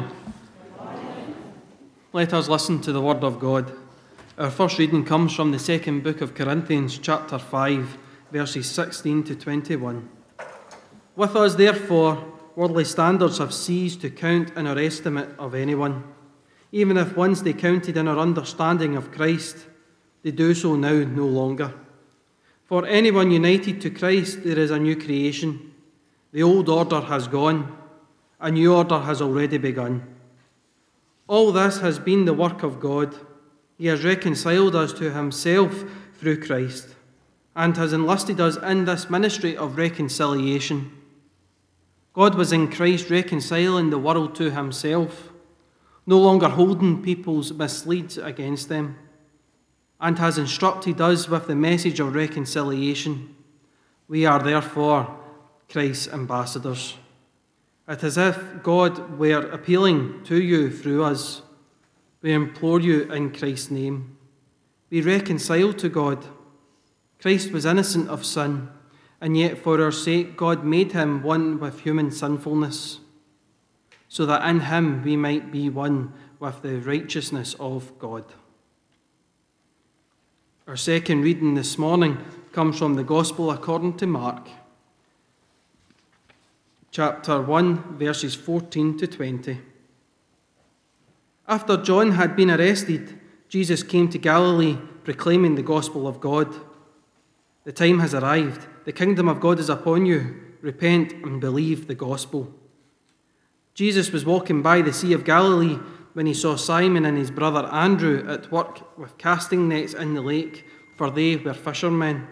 Let 2.12 2.34
us 2.34 2.48
listen 2.48 2.80
to 2.80 2.90
the 2.90 3.00
Word 3.00 3.22
of 3.22 3.38
God. 3.38 3.72
Our 4.36 4.50
first 4.50 4.80
reading 4.80 5.04
comes 5.04 5.32
from 5.32 5.52
the 5.52 5.60
second 5.60 6.02
book 6.02 6.20
of 6.20 6.34
Corinthians, 6.34 6.98
chapter 6.98 7.38
5, 7.38 7.96
verses 8.32 8.68
16 8.68 9.22
to 9.22 9.36
21. 9.36 10.08
With 11.14 11.36
us, 11.36 11.54
therefore, 11.54 12.34
worldly 12.56 12.84
standards 12.84 13.38
have 13.38 13.54
ceased 13.54 14.00
to 14.00 14.10
count 14.10 14.50
in 14.56 14.66
our 14.66 14.76
estimate 14.76 15.28
of 15.38 15.54
anyone. 15.54 16.02
Even 16.72 16.96
if 16.96 17.16
once 17.16 17.40
they 17.40 17.52
counted 17.52 17.96
in 17.96 18.08
our 18.08 18.18
understanding 18.18 18.96
of 18.96 19.12
Christ, 19.12 19.66
they 20.24 20.32
do 20.32 20.52
so 20.54 20.74
now 20.74 21.04
no 21.04 21.26
longer. 21.26 21.72
For 22.64 22.84
anyone 22.86 23.30
united 23.30 23.80
to 23.82 23.90
Christ, 23.90 24.42
there 24.42 24.58
is 24.58 24.72
a 24.72 24.80
new 24.80 24.96
creation. 24.96 25.72
The 26.32 26.42
old 26.42 26.68
order 26.68 27.02
has 27.02 27.28
gone, 27.28 27.83
a 28.44 28.50
new 28.50 28.74
order 28.74 28.98
has 28.98 29.22
already 29.22 29.56
begun. 29.56 30.06
All 31.26 31.50
this 31.50 31.80
has 31.80 31.98
been 31.98 32.26
the 32.26 32.34
work 32.34 32.62
of 32.62 32.78
God. 32.78 33.16
He 33.78 33.86
has 33.86 34.04
reconciled 34.04 34.76
us 34.76 34.92
to 34.94 35.10
Himself 35.10 35.84
through 36.18 36.42
Christ 36.42 36.88
and 37.56 37.74
has 37.78 37.94
enlisted 37.94 38.42
us 38.42 38.58
in 38.58 38.84
this 38.84 39.08
ministry 39.08 39.56
of 39.56 39.78
reconciliation. 39.78 40.92
God 42.12 42.34
was 42.34 42.52
in 42.52 42.70
Christ 42.70 43.08
reconciling 43.08 43.88
the 43.88 43.98
world 43.98 44.34
to 44.34 44.50
Himself, 44.50 45.32
no 46.04 46.18
longer 46.18 46.50
holding 46.50 47.02
people's 47.02 47.50
misleads 47.50 48.18
against 48.18 48.68
them, 48.68 48.98
and 49.98 50.18
has 50.18 50.36
instructed 50.36 51.00
us 51.00 51.30
with 51.30 51.46
the 51.46 51.56
message 51.56 51.98
of 51.98 52.14
reconciliation. 52.14 53.34
We 54.06 54.26
are 54.26 54.42
therefore 54.42 55.18
Christ's 55.70 56.08
ambassadors. 56.08 56.98
It 57.86 58.02
is 58.02 58.16
as 58.16 58.36
if 58.36 58.62
God 58.62 59.18
were 59.18 59.50
appealing 59.50 60.24
to 60.24 60.40
you 60.40 60.70
through 60.70 61.04
us. 61.04 61.42
We 62.22 62.32
implore 62.32 62.80
you 62.80 63.12
in 63.12 63.30
Christ's 63.30 63.70
name. 63.70 64.16
Be 64.88 65.02
reconciled 65.02 65.78
to 65.80 65.90
God. 65.90 66.24
Christ 67.20 67.52
was 67.52 67.66
innocent 67.66 68.08
of 68.08 68.24
sin, 68.24 68.70
and 69.20 69.36
yet 69.36 69.58
for 69.58 69.82
our 69.82 69.92
sake 69.92 70.36
God 70.36 70.64
made 70.64 70.92
him 70.92 71.22
one 71.22 71.60
with 71.60 71.80
human 71.80 72.10
sinfulness, 72.10 73.00
so 74.08 74.24
that 74.24 74.48
in 74.48 74.60
him 74.60 75.02
we 75.02 75.16
might 75.16 75.52
be 75.52 75.68
one 75.68 76.14
with 76.40 76.62
the 76.62 76.76
righteousness 76.76 77.54
of 77.60 77.98
God. 77.98 78.24
Our 80.66 80.76
second 80.76 81.20
reading 81.20 81.54
this 81.54 81.76
morning 81.76 82.16
comes 82.52 82.78
from 82.78 82.94
the 82.94 83.04
Gospel 83.04 83.50
according 83.50 83.98
to 83.98 84.06
Mark 84.06 84.48
chapter 86.94 87.42
1, 87.42 87.98
verses 87.98 88.36
14 88.36 88.96
to 88.98 89.08
20. 89.08 89.58
After 91.48 91.76
John 91.76 92.12
had 92.12 92.36
been 92.36 92.52
arrested, 92.52 93.18
Jesus 93.48 93.82
came 93.82 94.08
to 94.10 94.16
Galilee 94.16 94.78
proclaiming 95.02 95.56
the 95.56 95.62
gospel 95.62 96.06
of 96.06 96.20
God. 96.20 96.54
The 97.64 97.72
time 97.72 97.98
has 97.98 98.14
arrived. 98.14 98.68
The 98.84 98.92
kingdom 98.92 99.26
of 99.26 99.40
God 99.40 99.58
is 99.58 99.68
upon 99.68 100.06
you. 100.06 100.40
Repent 100.60 101.14
and 101.14 101.40
believe 101.40 101.88
the 101.88 101.96
gospel. 101.96 102.54
Jesus 103.74 104.12
was 104.12 104.24
walking 104.24 104.62
by 104.62 104.80
the 104.80 104.92
Sea 104.92 105.14
of 105.14 105.24
Galilee 105.24 105.80
when 106.12 106.26
he 106.26 106.34
saw 106.34 106.54
Simon 106.54 107.04
and 107.04 107.18
his 107.18 107.32
brother 107.32 107.66
Andrew 107.72 108.24
at 108.28 108.52
work 108.52 108.96
with 108.96 109.18
casting 109.18 109.68
nets 109.68 109.94
in 109.94 110.14
the 110.14 110.22
lake, 110.22 110.64
for 110.96 111.10
they 111.10 111.34
were 111.34 111.54
fishermen. 111.54 112.28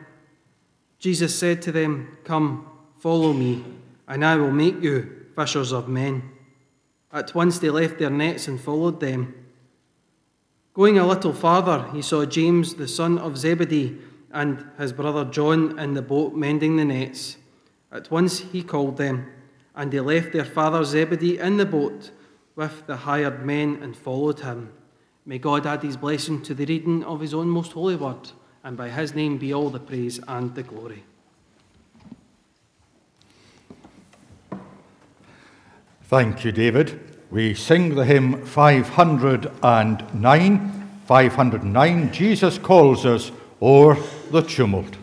Jesus 1.01 1.37
said 1.37 1.61
to 1.63 1.73
them, 1.73 2.17
Come, 2.23 2.71
follow 3.01 3.33
me 3.33 3.82
and 4.13 4.27
I 4.27 4.37
will 4.37 4.51
make 4.51 4.83
you 4.83 5.25
fishers 5.35 5.73
of 5.73 5.89
men. 5.89 6.33
At 7.15 7.35
once 7.35 7.59
they 7.59 7.71
left 7.71 7.99
their 7.99 8.11
nets 8.11 8.47
and 8.47 8.61
followed 8.61 9.01
them. 9.01 9.35
Going 10.75 10.99
a 10.99 11.07
little 11.07 11.33
farther, 11.33 11.89
he 11.95 12.03
saw 12.03 12.27
James, 12.27 12.75
the 12.75 12.87
son 12.87 13.19
of 13.19 13.39
Zebedee, 13.39 13.97
and 14.31 14.67
his 14.77 14.93
brother 14.93 15.25
John 15.25 15.79
in 15.79 15.95
the 15.95 16.03
boat 16.03 16.35
mending 16.35 16.77
the 16.77 16.85
nets. 16.85 17.39
At 17.91 18.11
once 18.11 18.41
he 18.41 18.63
called 18.63 18.99
them, 18.99 19.33
and 19.75 19.91
they 19.91 20.01
left 20.01 20.35
their 20.35 20.45
father 20.45 20.85
Zebedee 20.85 21.39
in 21.39 21.57
the 21.57 21.65
boat 21.65 22.11
with 22.55 22.87
the 22.87 22.97
hired 22.97 23.47
men 23.47 23.79
and 23.81 23.97
followed 23.97 24.41
him. 24.41 24.75
May 25.25 25.39
God 25.39 25.67
add 25.67 25.83
his 25.83 25.97
blessing 25.97 26.43
to 26.43 26.53
the 26.53 26.67
reading 26.67 27.03
of 27.05 27.21
his 27.21 27.33
own 27.33 27.49
most 27.49 27.73
holy 27.73 27.97
word, 27.97 28.33
and 28.63 28.77
by 28.77 28.91
his 28.91 29.15
name 29.15 29.39
be 29.39 29.55
all 29.55 29.71
the 29.71 29.81
praise 29.81 30.21
and 30.29 30.55
the 30.55 30.65
glory. 30.65 31.03
Thank 36.13 36.45
you, 36.45 36.53
David. 36.53 37.01
We 37.31 37.55
sing 37.55 37.95
the 37.95 38.05
hymn 38.05 38.45
509. 38.45 40.89
509, 41.07 42.13
Jesus 42.13 42.59
calls 42.59 43.07
us 43.07 43.33
o'er 43.63 43.97
the 44.31 44.43
tumult. 44.43 44.99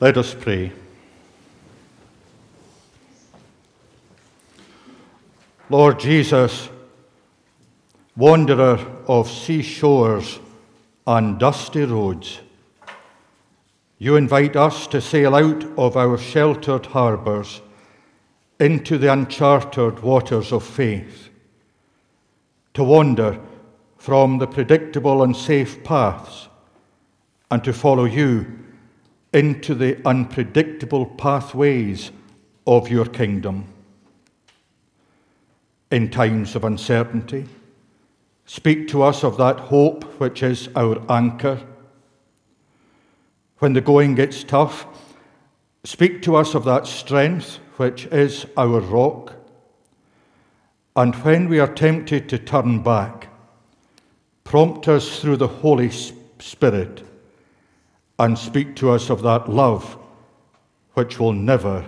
Let 0.00 0.16
us 0.16 0.34
pray. 0.34 0.72
Lord 5.70 6.00
Jesus, 6.00 6.68
wanderer 8.16 8.84
of 9.06 9.30
seashores 9.30 10.40
and 11.06 11.38
dusty 11.38 11.84
roads, 11.84 12.40
you 13.98 14.16
invite 14.16 14.56
us 14.56 14.88
to 14.88 15.00
sail 15.00 15.34
out 15.34 15.64
of 15.78 15.96
our 15.96 16.18
sheltered 16.18 16.86
harbours 16.86 17.62
into 18.58 18.98
the 18.98 19.12
uncharted 19.12 20.00
waters 20.00 20.50
of 20.50 20.64
faith, 20.64 21.28
to 22.74 22.82
wander 22.82 23.38
from 23.96 24.38
the 24.38 24.46
predictable 24.48 25.22
and 25.22 25.36
safe 25.36 25.84
paths, 25.84 26.48
and 27.52 27.62
to 27.62 27.72
follow 27.72 28.04
you 28.04 28.63
into 29.34 29.74
the 29.74 30.00
unpredictable 30.06 31.04
pathways 31.04 32.12
of 32.66 32.88
your 32.88 33.04
kingdom. 33.04 33.66
In 35.90 36.08
times 36.08 36.54
of 36.54 36.64
uncertainty, 36.64 37.46
speak 38.46 38.88
to 38.88 39.02
us 39.02 39.24
of 39.24 39.36
that 39.36 39.58
hope 39.58 40.04
which 40.20 40.42
is 40.42 40.68
our 40.76 41.02
anchor. 41.10 41.60
When 43.58 43.72
the 43.72 43.80
going 43.80 44.14
gets 44.14 44.44
tough, 44.44 44.86
speak 45.82 46.22
to 46.22 46.36
us 46.36 46.54
of 46.54 46.64
that 46.64 46.86
strength 46.86 47.58
which 47.76 48.06
is 48.06 48.46
our 48.56 48.80
rock. 48.80 49.34
And 50.94 51.14
when 51.16 51.48
we 51.48 51.58
are 51.58 51.74
tempted 51.74 52.28
to 52.28 52.38
turn 52.38 52.84
back, 52.84 53.28
prompt 54.44 54.86
us 54.86 55.20
through 55.20 55.38
the 55.38 55.48
Holy 55.48 55.90
Spirit 55.90 57.02
and 58.18 58.38
speak 58.38 58.76
to 58.76 58.90
us 58.90 59.10
of 59.10 59.22
that 59.22 59.48
love 59.48 59.98
which 60.94 61.18
will 61.18 61.32
never 61.32 61.84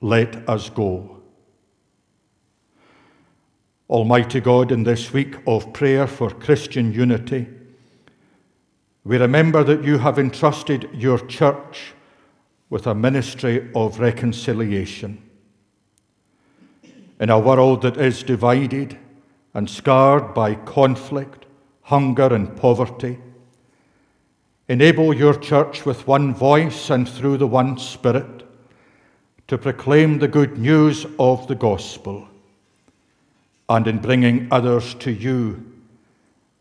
let 0.00 0.48
us 0.48 0.70
go. 0.70 1.22
Almighty 3.88 4.40
God, 4.40 4.72
in 4.72 4.82
this 4.82 5.12
week 5.12 5.36
of 5.46 5.72
prayer 5.72 6.06
for 6.06 6.30
Christian 6.30 6.92
unity, 6.92 7.46
we 9.04 9.16
remember 9.16 9.62
that 9.62 9.84
you 9.84 9.98
have 9.98 10.18
entrusted 10.18 10.88
your 10.92 11.18
church 11.26 11.94
with 12.68 12.86
a 12.86 12.94
ministry 12.94 13.70
of 13.74 14.00
reconciliation. 14.00 15.22
In 17.20 17.30
a 17.30 17.38
world 17.38 17.82
that 17.82 17.96
is 17.96 18.24
divided 18.24 18.98
and 19.54 19.70
scarred 19.70 20.34
by 20.34 20.56
conflict, 20.56 21.46
hunger, 21.82 22.34
and 22.34 22.56
poverty, 22.56 23.18
enable 24.68 25.14
your 25.14 25.34
church 25.34 25.86
with 25.86 26.06
one 26.06 26.34
voice 26.34 26.90
and 26.90 27.08
through 27.08 27.38
the 27.38 27.46
one 27.46 27.78
Spirit 27.78 28.42
to 29.48 29.58
proclaim 29.58 30.18
the 30.18 30.28
good 30.28 30.58
news 30.58 31.06
of 31.18 31.46
the 31.46 31.54
gospel. 31.54 32.26
And 33.68 33.86
in 33.86 33.98
bringing 33.98 34.48
others 34.50 34.94
to 34.94 35.10
you, 35.10 35.72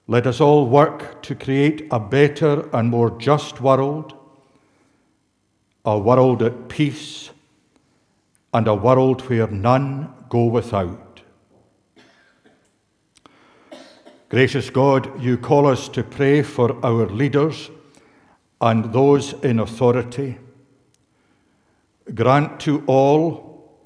let 0.08 0.28
us 0.28 0.40
all 0.40 0.68
work 0.68 1.22
to 1.24 1.36
create 1.36 1.88
a 1.92 2.00
better 2.00 2.70
and 2.76 2.90
more 2.90 3.18
just 3.20 3.62
world 3.62 4.14
a 5.86 5.98
world 5.98 6.42
at 6.42 6.68
peace, 6.68 7.30
and 8.54 8.68
a 8.68 8.74
world 8.74 9.22
where 9.30 9.48
none 9.48 10.12
go 10.30 10.46
without. 10.46 11.22
Gracious 14.30 14.72
God, 14.72 15.22
you 15.22 15.38
call 15.38 15.68
us 15.68 15.88
to 15.90 16.04
pray 16.04 16.42
for 16.42 16.84
our 16.84 17.08
leaders 17.08 17.70
and 18.62 18.94
those 18.94 19.34
in 19.44 19.60
authority. 19.60 20.38
Grant 22.14 22.60
to 22.62 22.84
all 22.88 23.78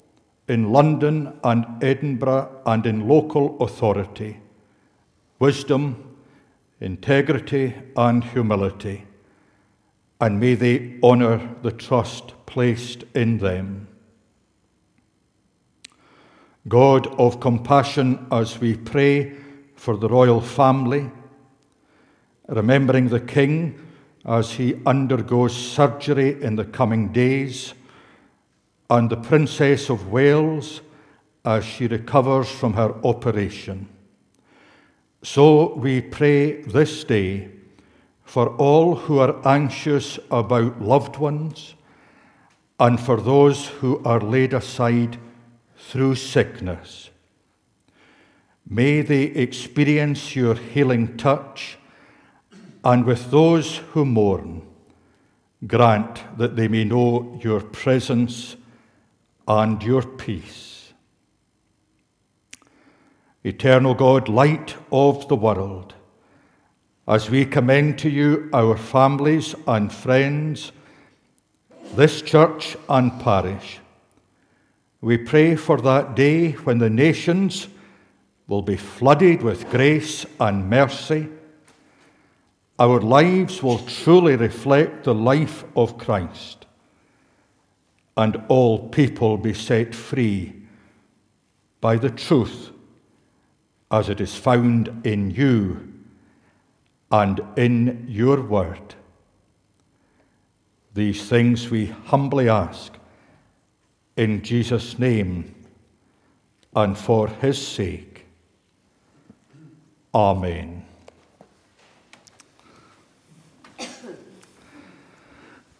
in 0.48 0.72
London 0.72 1.38
and 1.44 1.82
Edinburgh 1.82 2.62
and 2.66 2.86
in 2.86 3.08
local 3.08 3.56
authority 3.62 4.38
wisdom, 5.38 6.18
integrity, 6.80 7.74
and 7.96 8.22
humility 8.22 9.06
and 10.20 10.38
may 10.38 10.54
they 10.54 10.98
honour 11.02 11.56
the 11.62 11.72
trust 11.72 12.34
placed 12.46 13.04
in 13.14 13.38
them. 13.38 13.88
God 16.68 17.06
of 17.18 17.40
compassion, 17.40 18.26
as 18.30 18.60
we 18.60 18.76
pray 18.76 19.34
for 19.74 19.96
the 19.96 20.08
royal 20.08 20.42
family, 20.42 21.10
remembering 22.48 23.08
the 23.08 23.20
King 23.20 23.80
as 24.24 24.52
he 24.52 24.80
undergoes 24.84 25.56
surgery 25.56 26.42
in 26.42 26.56
the 26.56 26.64
coming 26.64 27.12
days, 27.12 27.74
and 28.88 29.08
the 29.08 29.16
Princess 29.16 29.88
of 29.88 30.10
Wales 30.10 30.80
as 31.44 31.64
she 31.64 31.86
recovers 31.86 32.50
from 32.50 32.74
her 32.74 32.94
operation. 33.04 33.88
So 35.22 35.74
we 35.74 36.00
pray 36.00 36.62
this 36.62 37.04
day 37.04 37.50
for 38.24 38.48
all 38.56 38.94
who 38.94 39.18
are 39.18 39.46
anxious 39.46 40.18
about 40.30 40.80
loved 40.80 41.16
ones, 41.16 41.74
and 42.78 42.98
for 42.98 43.20
those 43.20 43.66
who 43.66 44.02
are 44.04 44.20
laid 44.20 44.54
aside 44.54 45.18
through 45.76 46.14
sickness. 46.14 47.10
May 48.68 49.02
they 49.02 49.24
experience 49.24 50.36
your 50.36 50.54
healing 50.54 51.16
touch, 51.16 51.76
and 52.84 53.04
with 53.04 53.30
those 53.30 53.78
who 53.92 54.04
mourn, 54.04 54.62
grant 55.66 56.24
that 56.38 56.56
they 56.56 56.68
may 56.68 56.84
know 56.84 57.38
your 57.42 57.60
presence 57.60 58.56
and 59.46 59.82
your 59.82 60.02
peace. 60.02 60.92
Eternal 63.44 63.94
God, 63.94 64.28
light 64.28 64.76
of 64.92 65.28
the 65.28 65.36
world, 65.36 65.94
as 67.08 67.28
we 67.28 67.44
commend 67.44 67.98
to 67.98 68.08
you 68.08 68.48
our 68.52 68.76
families 68.76 69.54
and 69.66 69.92
friends, 69.92 70.72
this 71.94 72.22
church 72.22 72.76
and 72.88 73.18
parish, 73.20 73.80
we 75.00 75.16
pray 75.16 75.56
for 75.56 75.78
that 75.80 76.14
day 76.14 76.52
when 76.52 76.78
the 76.78 76.90
nations 76.90 77.68
will 78.46 78.62
be 78.62 78.76
flooded 78.76 79.42
with 79.42 79.68
grace 79.70 80.26
and 80.38 80.68
mercy. 80.68 81.28
Our 82.80 82.98
lives 82.98 83.62
will 83.62 83.78
truly 83.78 84.36
reflect 84.36 85.04
the 85.04 85.14
life 85.14 85.64
of 85.76 85.98
Christ, 85.98 86.64
and 88.16 88.42
all 88.48 88.88
people 88.88 89.36
be 89.36 89.52
set 89.52 89.94
free 89.94 90.54
by 91.82 91.96
the 91.96 92.08
truth 92.08 92.70
as 93.90 94.08
it 94.08 94.18
is 94.18 94.34
found 94.34 95.02
in 95.04 95.30
you 95.30 95.92
and 97.12 97.42
in 97.56 98.06
your 98.08 98.40
word. 98.40 98.94
These 100.94 101.28
things 101.28 101.68
we 101.68 101.86
humbly 101.86 102.48
ask 102.48 102.94
in 104.16 104.42
Jesus' 104.42 104.98
name 104.98 105.54
and 106.74 106.96
for 106.96 107.28
his 107.28 107.64
sake. 107.64 108.24
Amen. 110.14 110.86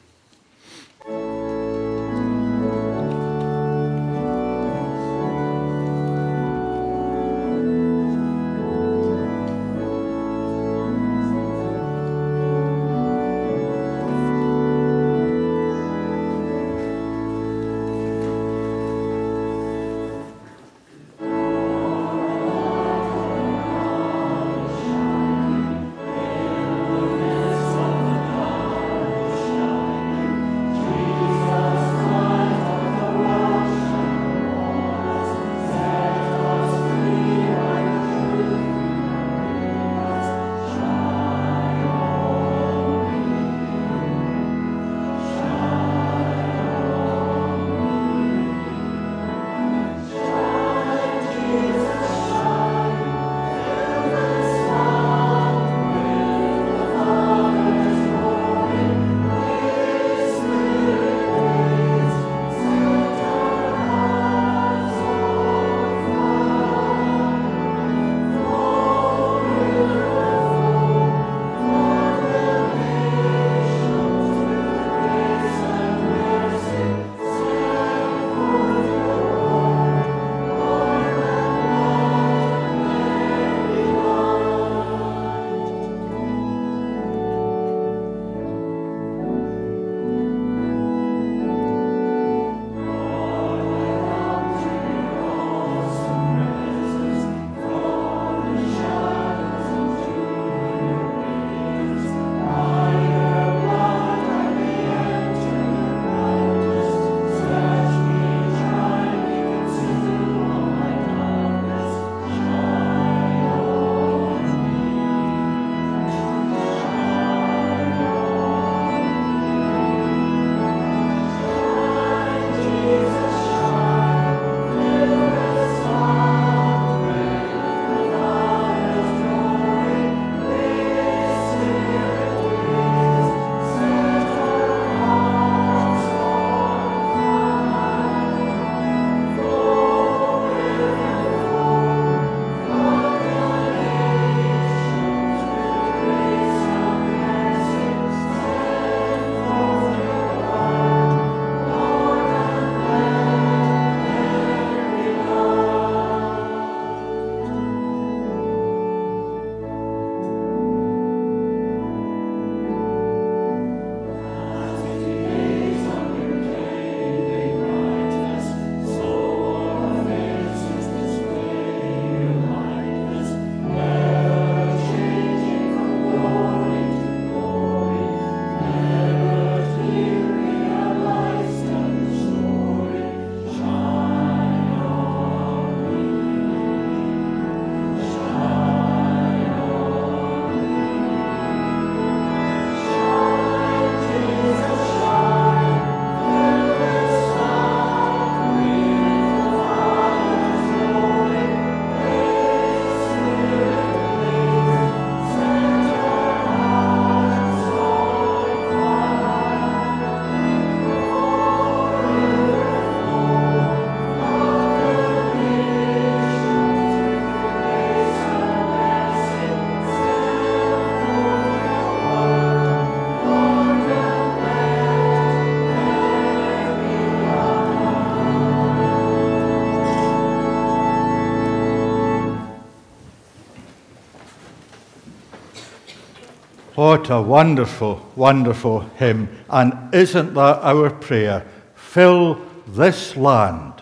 What 236.81 237.11
a 237.11 237.21
wonderful, 237.21 238.11
wonderful 238.17 238.81
hymn. 238.97 239.29
And 239.51 239.93
isn't 239.93 240.33
that 240.33 240.61
our 240.63 240.89
prayer? 240.89 241.45
Fill 241.75 242.41
this 242.69 243.19
land 243.19 243.75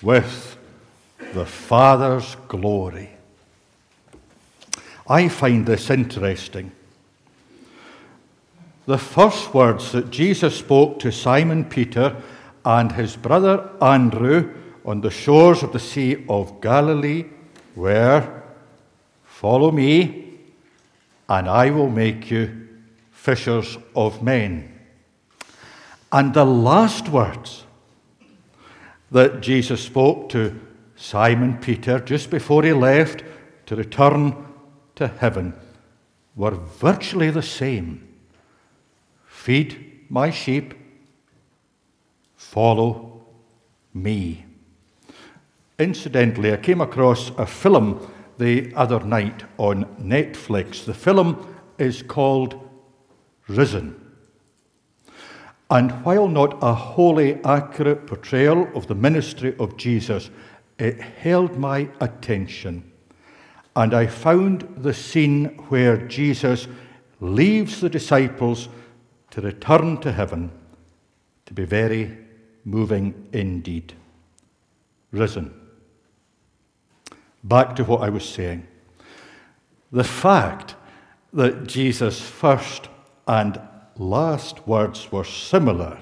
with 0.00 0.56
the 1.34 1.44
Father's 1.44 2.34
glory. 2.48 3.10
I 5.06 5.28
find 5.28 5.66
this 5.66 5.90
interesting. 5.90 6.72
The 8.86 8.96
first 8.96 9.52
words 9.52 9.92
that 9.92 10.10
Jesus 10.10 10.56
spoke 10.56 10.98
to 11.00 11.12
Simon 11.12 11.66
Peter 11.66 12.16
and 12.64 12.92
his 12.92 13.14
brother 13.14 13.68
Andrew 13.82 14.54
on 14.86 15.02
the 15.02 15.10
shores 15.10 15.62
of 15.62 15.74
the 15.74 15.78
Sea 15.78 16.24
of 16.30 16.62
Galilee 16.62 17.26
were, 17.74 18.42
Follow 19.26 19.70
me, 19.70 20.25
and 21.28 21.48
I 21.48 21.70
will 21.70 21.90
make 21.90 22.30
you 22.30 22.68
fishers 23.10 23.78
of 23.94 24.22
men. 24.22 24.72
And 26.12 26.34
the 26.34 26.44
last 26.44 27.08
words 27.08 27.64
that 29.10 29.40
Jesus 29.40 29.82
spoke 29.82 30.28
to 30.30 30.58
Simon 30.94 31.58
Peter 31.58 31.98
just 31.98 32.30
before 32.30 32.62
he 32.62 32.72
left 32.72 33.22
to 33.66 33.76
return 33.76 34.46
to 34.94 35.08
heaven 35.08 35.54
were 36.34 36.52
virtually 36.52 37.30
the 37.30 37.42
same 37.42 38.06
Feed 39.46 40.06
my 40.08 40.28
sheep, 40.28 40.74
follow 42.34 43.24
me. 43.94 44.44
Incidentally, 45.78 46.52
I 46.52 46.56
came 46.56 46.80
across 46.80 47.30
a 47.38 47.46
film 47.46 48.10
the 48.38 48.72
other 48.74 49.00
night 49.00 49.44
on 49.58 49.84
Netflix. 49.96 50.84
The 50.84 50.94
film 50.94 51.56
is 51.78 52.02
called 52.02 52.60
Risen. 53.48 54.02
And 55.70 55.90
while 56.04 56.28
not 56.28 56.58
a 56.62 56.74
wholly 56.74 57.42
accurate 57.44 58.06
portrayal 58.06 58.68
of 58.74 58.86
the 58.86 58.94
ministry 58.94 59.56
of 59.58 59.76
Jesus, 59.76 60.30
it 60.78 61.00
held 61.00 61.56
my 61.56 61.88
attention. 62.00 62.92
And 63.74 63.92
I 63.92 64.06
found 64.06 64.76
the 64.78 64.94
scene 64.94 65.46
where 65.68 65.96
Jesus 65.96 66.68
leaves 67.20 67.80
the 67.80 67.90
disciples 67.90 68.68
to 69.30 69.40
return 69.40 69.98
to 69.98 70.12
heaven 70.12 70.50
to 71.46 71.54
be 71.54 71.64
very 71.64 72.16
moving 72.64 73.28
indeed. 73.32 73.94
Risen. 75.12 75.65
Back 77.46 77.76
to 77.76 77.84
what 77.84 78.00
I 78.00 78.08
was 78.08 78.28
saying. 78.28 78.66
The 79.92 80.02
fact 80.02 80.74
that 81.32 81.68
Jesus' 81.68 82.20
first 82.20 82.88
and 83.28 83.60
last 83.96 84.66
words 84.66 85.12
were 85.12 85.22
similar 85.22 85.98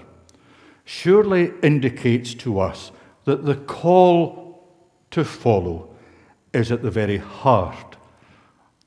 surely 0.87 1.53
indicates 1.63 2.33
to 2.35 2.61
us 2.61 2.93
that 3.25 3.45
the 3.45 3.57
call 3.57 4.67
to 5.11 5.23
follow 5.23 5.95
is 6.55 6.73
at 6.73 6.83
the 6.83 6.91
very 6.91 7.19
heart 7.19 7.97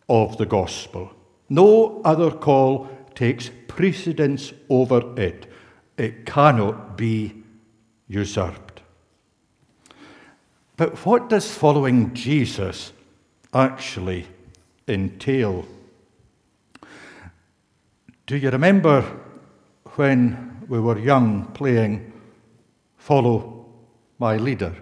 of 0.10 0.38
the 0.38 0.46
gospel. 0.48 1.12
No 1.50 2.02
other 2.04 2.32
call 2.32 2.90
takes 3.14 3.52
precedence 3.68 4.52
over 4.68 5.14
it, 5.16 5.46
it 5.96 6.26
cannot 6.26 6.98
be 6.98 7.44
usurped. 8.08 8.67
But 10.78 11.06
what 11.06 11.28
does 11.28 11.52
following 11.52 12.14
Jesus 12.14 12.94
actually 13.52 14.28
entail? 14.88 15.66
Do 18.28 18.38
you 18.38 18.52
remember 18.52 19.02
when 19.96 20.66
we 20.68 20.80
were 20.80 21.00
young 21.00 21.46
playing 21.54 22.14
Follow 22.98 23.66
My 24.20 24.38
Leader? 24.38 24.76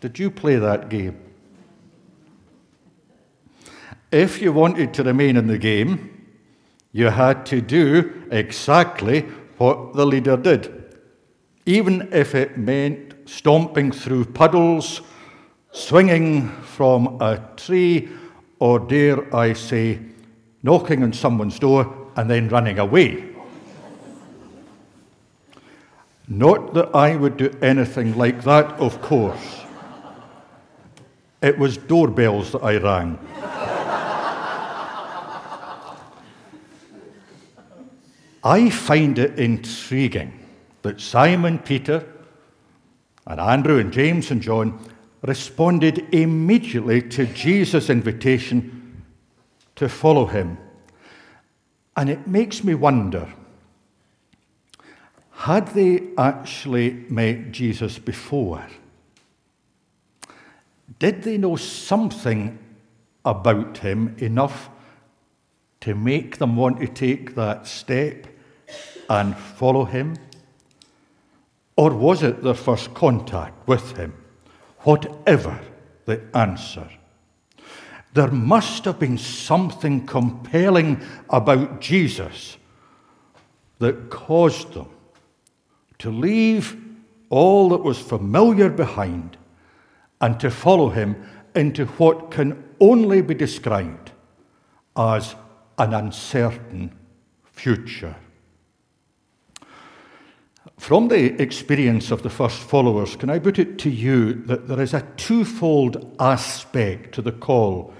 Did 0.00 0.18
you 0.18 0.30
play 0.30 0.56
that 0.56 0.88
game? 0.88 1.20
If 4.12 4.40
you 4.40 4.52
wanted 4.52 4.94
to 4.94 5.02
remain 5.02 5.36
in 5.36 5.48
the 5.48 5.58
game, 5.58 6.28
you 6.92 7.06
had 7.06 7.46
to 7.46 7.60
do 7.60 8.26
exactly 8.30 9.22
what 9.58 9.94
the 9.94 10.06
leader 10.06 10.36
did, 10.36 10.96
even 11.66 12.08
if 12.12 12.34
it 12.34 12.56
meant 12.56 13.09
stomping 13.30 13.92
through 13.92 14.24
puddles, 14.24 15.02
swinging 15.70 16.48
from 16.62 17.16
a 17.22 17.40
tree, 17.56 18.08
or 18.58 18.80
dare 18.80 19.34
I 19.34 19.52
say, 19.52 20.00
knocking 20.64 21.04
on 21.04 21.12
someone's 21.12 21.58
door 21.58 22.10
and 22.16 22.28
then 22.28 22.48
running 22.48 22.80
away. 22.80 23.24
Not 26.26 26.74
that 26.74 26.94
I 26.94 27.14
would 27.16 27.36
do 27.36 27.56
anything 27.62 28.18
like 28.18 28.42
that, 28.42 28.66
of 28.80 29.00
course. 29.00 29.60
It 31.40 31.56
was 31.56 31.76
doorbells 31.76 32.52
that 32.52 32.64
I 32.64 32.76
rang. 32.78 33.18
I 38.42 38.70
find 38.70 39.18
it 39.18 39.38
intriguing 39.38 40.32
that 40.82 41.00
Simon 41.00 41.58
Peter 41.58 42.04
and 43.30 43.38
Andrew 43.38 43.78
and 43.78 43.92
James 43.92 44.32
and 44.32 44.42
John 44.42 44.76
responded 45.22 46.12
immediately 46.12 47.00
to 47.10 47.26
Jesus' 47.26 47.88
invitation 47.88 49.04
to 49.76 49.88
follow 49.88 50.26
him. 50.26 50.58
And 51.96 52.10
it 52.10 52.26
makes 52.26 52.64
me 52.64 52.74
wonder 52.74 53.32
had 55.30 55.68
they 55.68 56.08
actually 56.18 57.06
met 57.08 57.52
Jesus 57.52 58.00
before? 58.00 58.66
Did 60.98 61.22
they 61.22 61.38
know 61.38 61.54
something 61.54 62.58
about 63.24 63.78
him 63.78 64.16
enough 64.18 64.68
to 65.82 65.94
make 65.94 66.38
them 66.38 66.56
want 66.56 66.80
to 66.80 66.88
take 66.88 67.36
that 67.36 67.68
step 67.68 68.26
and 69.08 69.36
follow 69.36 69.84
him? 69.84 70.16
Or 71.80 71.94
was 71.94 72.22
it 72.22 72.42
their 72.42 72.52
first 72.52 72.92
contact 72.92 73.66
with 73.66 73.96
him? 73.96 74.12
Whatever 74.80 75.58
the 76.04 76.20
answer. 76.34 76.86
There 78.12 78.30
must 78.30 78.84
have 78.84 78.98
been 78.98 79.16
something 79.16 80.04
compelling 80.04 81.00
about 81.30 81.80
Jesus 81.80 82.58
that 83.78 84.10
caused 84.10 84.74
them 84.74 84.90
to 86.00 86.10
leave 86.10 86.76
all 87.30 87.70
that 87.70 87.82
was 87.82 87.98
familiar 87.98 88.68
behind 88.68 89.38
and 90.20 90.38
to 90.38 90.50
follow 90.50 90.90
him 90.90 91.16
into 91.54 91.86
what 91.86 92.30
can 92.30 92.62
only 92.78 93.22
be 93.22 93.32
described 93.32 94.10
as 94.98 95.34
an 95.78 95.94
uncertain 95.94 96.94
future. 97.42 98.16
From 100.80 101.08
the 101.08 101.40
experience 101.40 102.10
of 102.10 102.22
the 102.22 102.30
first 102.30 102.58
followers, 102.58 103.14
can 103.14 103.28
I 103.28 103.38
put 103.38 103.58
it 103.58 103.78
to 103.80 103.90
you 103.90 104.32
that 104.46 104.66
there 104.66 104.80
is 104.80 104.94
a 104.94 105.06
twofold 105.18 106.16
aspect 106.18 107.14
to 107.14 107.22
the 107.22 107.32
call 107.32 107.92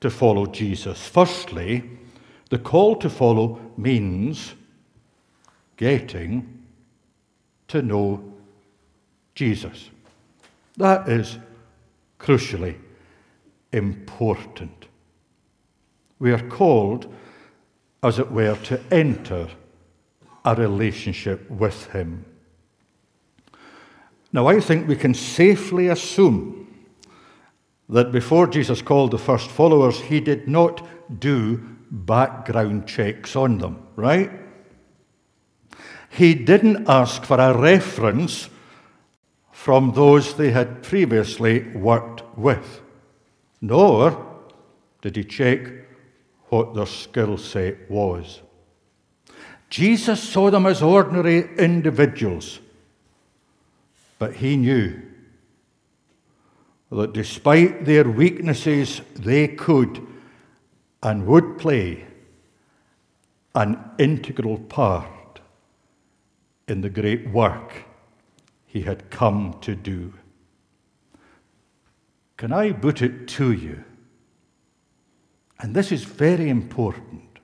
to 0.00 0.08
follow 0.08 0.46
Jesus? 0.46 1.04
Firstly, 1.08 1.82
the 2.48 2.60
call 2.60 2.94
to 2.96 3.10
follow 3.10 3.60
means 3.76 4.54
getting 5.76 6.62
to 7.66 7.82
know 7.82 8.22
Jesus. 9.34 9.90
That 10.76 11.08
is 11.08 11.38
crucially 12.20 12.76
important. 13.72 14.86
We 16.20 16.30
are 16.32 16.48
called, 16.48 17.12
as 18.00 18.20
it 18.20 18.30
were, 18.30 18.56
to 18.56 18.80
enter 18.92 19.48
a 20.44 20.54
relationship 20.54 21.50
with 21.50 21.86
Him. 21.92 22.24
Now, 24.32 24.46
I 24.46 24.60
think 24.60 24.86
we 24.86 24.96
can 24.96 25.14
safely 25.14 25.88
assume 25.88 26.66
that 27.88 28.12
before 28.12 28.46
Jesus 28.46 28.82
called 28.82 29.10
the 29.10 29.18
first 29.18 29.48
followers, 29.48 30.00
He 30.00 30.20
did 30.20 30.46
not 30.48 30.86
do 31.20 31.58
background 31.90 32.86
checks 32.86 33.34
on 33.34 33.58
them, 33.58 33.86
right? 33.96 34.30
He 36.10 36.34
didn't 36.34 36.88
ask 36.88 37.24
for 37.24 37.38
a 37.38 37.56
reference 37.56 38.48
from 39.52 39.92
those 39.92 40.34
they 40.34 40.50
had 40.50 40.82
previously 40.82 41.62
worked 41.74 42.22
with, 42.38 42.80
nor 43.60 44.26
did 45.02 45.16
he 45.16 45.24
check 45.24 45.68
what 46.48 46.74
their 46.74 46.86
skill 46.86 47.36
set 47.36 47.90
was. 47.90 48.40
Jesus 49.68 50.22
saw 50.22 50.50
them 50.50 50.64
as 50.64 50.80
ordinary 50.80 51.54
individuals, 51.58 52.60
but 54.18 54.34
he 54.34 54.56
knew 54.56 55.00
that 56.90 57.12
despite 57.12 57.84
their 57.84 58.04
weaknesses, 58.04 59.00
they 59.14 59.48
could 59.48 60.06
and 61.02 61.26
would 61.26 61.58
play 61.58 62.06
an 63.54 63.78
integral 63.98 64.58
part 64.58 65.40
in 66.66 66.80
the 66.80 66.90
great 66.90 67.28
work 67.30 67.84
he 68.66 68.82
had 68.82 69.10
come 69.10 69.56
to 69.60 69.74
do. 69.74 70.12
Can 72.36 72.52
I 72.52 72.72
put 72.72 73.02
it 73.02 73.26
to 73.28 73.52
you? 73.52 73.84
And 75.58 75.74
this 75.74 75.90
is 75.90 76.04
very 76.04 76.48
important. 76.48 77.40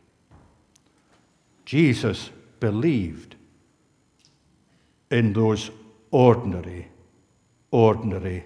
Jesus 1.64 2.30
believed 2.60 3.34
in 5.10 5.32
those 5.32 5.70
ordinary, 6.14 6.86
ordinary 7.72 8.44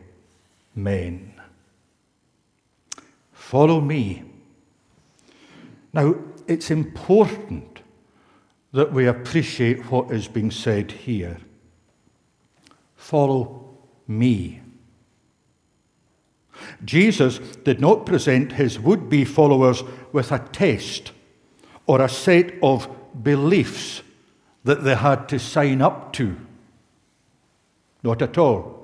men. 0.75 1.35
Follow 3.31 3.79
me. 3.79 4.23
Now, 5.93 6.15
it's 6.47 6.71
important 6.71 7.83
that 8.73 8.91
we 8.91 9.07
appreciate 9.07 9.93
what 9.93 10.11
is 10.11 10.29
being 10.29 10.51
said 10.51 10.91
here. 10.91 11.37
Follow 12.97 13.69
me. 14.07 14.63
Jesus 16.87 17.39
did 17.65 17.83
not 17.83 18.07
present 18.07 18.53
his 18.53 18.81
would 18.81 19.11
be 19.11 19.27
followers 19.27 19.83
with 20.11 20.33
a 20.33 20.39
test 20.39 21.13
or 21.87 22.01
a 22.01 22.09
set 22.09 22.55
of 22.63 22.89
beliefs 23.23 24.01
that 24.65 24.85
they 24.85 24.95
had 24.95 25.29
to 25.29 25.39
sign 25.39 25.83
up 25.83 26.15
to. 26.15 26.35
Not 28.03 28.23
at 28.23 28.39
all. 28.39 28.79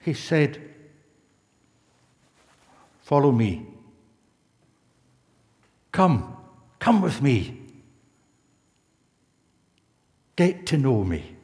He 0.00 0.14
said, 0.14 0.62
Follow 3.00 3.32
me. 3.32 3.66
Come, 5.92 6.36
come 6.78 7.00
with 7.00 7.22
me. 7.22 7.58
Get 10.36 10.66
to 10.66 10.76
know 10.76 11.02
me. 11.04 11.36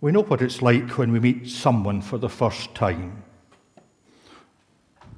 We 0.00 0.10
know 0.10 0.22
what 0.22 0.42
it's 0.42 0.60
like 0.60 0.98
when 0.98 1.12
we 1.12 1.20
meet 1.20 1.48
someone 1.48 2.02
for 2.02 2.18
the 2.18 2.28
first 2.28 2.74
time. 2.74 3.22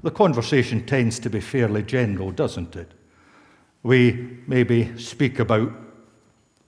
The 0.03 0.11
conversation 0.11 0.85
tends 0.85 1.19
to 1.21 1.31
be 1.31 1.41
fairly 1.41 1.83
general, 1.83 2.31
doesn't 2.31 2.77
it? 2.77 2.93
We 3.83 4.39
maybe 4.47 4.97
speak 4.99 5.39
about 5.39 5.73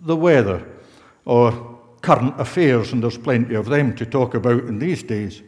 the 0.00 0.16
weather 0.16 0.66
or 1.24 1.78
current 2.00 2.40
affairs, 2.40 2.92
and 2.92 3.02
there's 3.02 3.18
plenty 3.18 3.54
of 3.54 3.66
them 3.66 3.94
to 3.96 4.06
talk 4.06 4.34
about 4.34 4.64
in 4.64 4.78
these 4.78 5.02
days. 5.02 5.42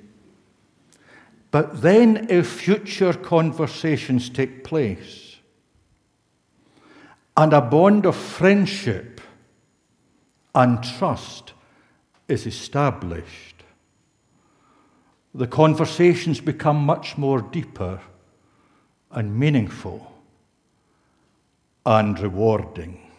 But 1.51 1.83
then, 1.83 2.27
if 2.31 2.47
future 2.47 3.13
conversations 3.13 4.31
take 4.31 4.63
place 4.63 5.37
and 7.37 7.53
a 7.53 7.61
bond 7.61 8.07
of 8.07 8.17
friendship 8.17 9.21
and 10.55 10.83
trust 10.83 11.53
is 12.29 12.47
established, 12.47 13.65
the 15.35 15.47
conversations 15.47 16.41
become 16.41 16.77
much 16.77 17.17
more 17.17 17.41
deeper 17.41 18.01
and 19.11 19.37
meaningful 19.39 20.13
and 21.87 22.19
rewarding. 22.21 23.10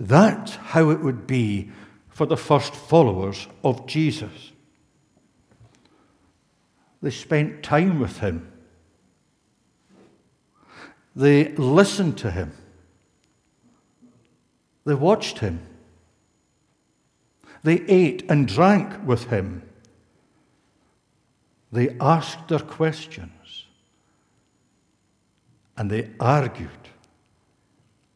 That's 0.00 0.54
how 0.54 0.88
it 0.88 1.00
would 1.00 1.26
be 1.26 1.70
for 2.08 2.24
the 2.24 2.36
first 2.36 2.74
followers 2.74 3.46
of 3.62 3.86
Jesus. 3.86 4.52
They 7.02 7.10
spent 7.10 7.62
time 7.62 8.00
with 8.00 8.18
him. 8.18 8.50
They 11.14 11.48
listened 11.48 12.16
to 12.18 12.30
him. 12.30 12.52
They 14.86 14.94
watched 14.94 15.40
him. 15.40 15.60
They 17.62 17.82
ate 17.82 18.24
and 18.30 18.48
drank 18.48 19.06
with 19.06 19.24
him. 19.24 19.62
They 21.70 21.96
asked 22.00 22.48
their 22.48 22.58
questions. 22.58 23.66
And 25.76 25.90
they 25.90 26.10
argued 26.18 26.70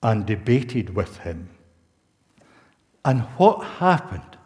and 0.02 0.24
debated 0.24 0.94
with 0.94 1.18
him. 1.18 1.50
And 3.04 3.20
what 3.36 3.64
happened? 3.64 4.38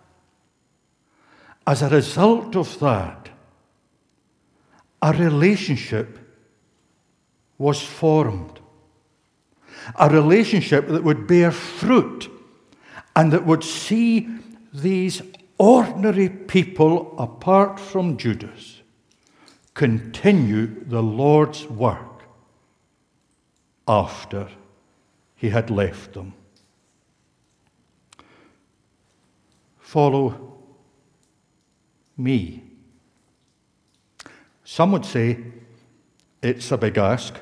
As 1.67 1.83
a 1.83 1.89
result 1.89 2.57
of 2.57 2.79
that, 2.81 3.29
a 5.03 5.13
relationship 5.13 6.19
was 7.59 7.81
formed. 7.81 8.61
A 9.97 10.09
relationship 10.09 10.89
that 10.89 11.05
would 11.05 11.27
bear 11.27 11.53
fruit 11.53 12.31
and 13.15 13.33
that 13.33 13.47
would 13.47 13.63
see 13.63 14.29
these 14.73 15.23
ordinary 15.59 16.29
people, 16.29 17.15
apart 17.19 17.79
from 17.79 18.17
Judas, 18.17 18.81
continue 19.75 20.85
the 20.85 21.03
Lord's 21.03 21.67
work 21.67 22.23
after 23.87 24.49
he 25.37 25.51
had 25.51 25.71
left 25.71 26.15
them. 26.15 26.35
Follow 29.89 30.59
me. 32.15 32.63
Some 34.63 34.93
would 34.93 35.07
say 35.07 35.39
it's 36.43 36.71
a 36.71 36.77
big 36.77 36.99
ask. 36.99 37.35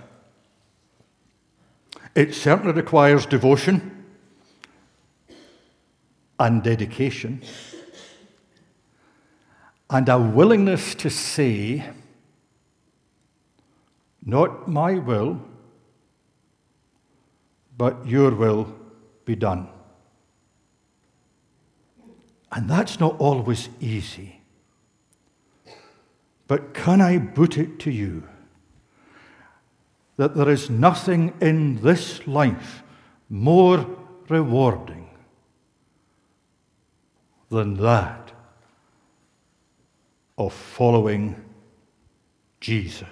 It 2.15 2.37
certainly 2.37 2.73
requires 2.73 3.27
devotion 3.27 4.05
and 6.39 6.63
dedication 6.63 7.43
and 9.91 10.09
a 10.09 10.17
willingness 10.17 10.95
to 10.95 11.11
say, 11.11 11.85
Not 14.25 14.69
my 14.69 15.01
will, 15.01 15.41
but 17.77 18.07
your 18.07 18.31
will 18.31 18.73
be 19.25 19.35
done. 19.35 19.69
And 22.53 22.69
that's 22.69 23.01
not 23.01 23.17
always 23.19 23.69
easy. 23.81 24.41
But 26.49 26.75
can 26.75 27.01
I 27.01 27.19
put 27.19 27.59
it 27.59 27.79
to 27.81 27.91
you 27.91 28.23
that 30.17 30.35
there 30.35 30.49
is 30.49 30.71
nothing 30.71 31.35
in 31.41 31.83
this 31.83 32.27
life 32.27 32.83
more 33.29 33.85
rewarding 34.29 35.11
than 37.51 37.75
that 37.75 38.33
of 40.39 40.53
following 40.53 41.35
Jesus? 42.61 43.09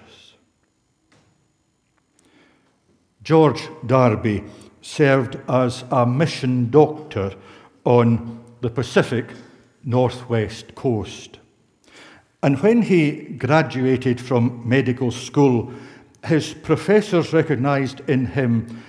George 3.23 3.69
Darby 3.87 4.45
served 4.83 5.41
as 5.49 5.83
a 5.91 6.07
mission 6.07 6.71
doctor 6.71 7.35
on 7.85 8.44
the 8.65 8.71
Pacific 8.71 9.27
Northwest 9.85 10.75
coast. 10.75 11.39
And 12.43 12.59
when 12.63 12.81
he 12.81 13.37
graduated 13.37 14.19
from 14.19 14.67
medical 14.67 15.11
school, 15.11 15.71
his 16.25 16.55
professors 16.55 17.35
recognized 17.35 18.01
in 18.09 18.25
him 18.25 18.83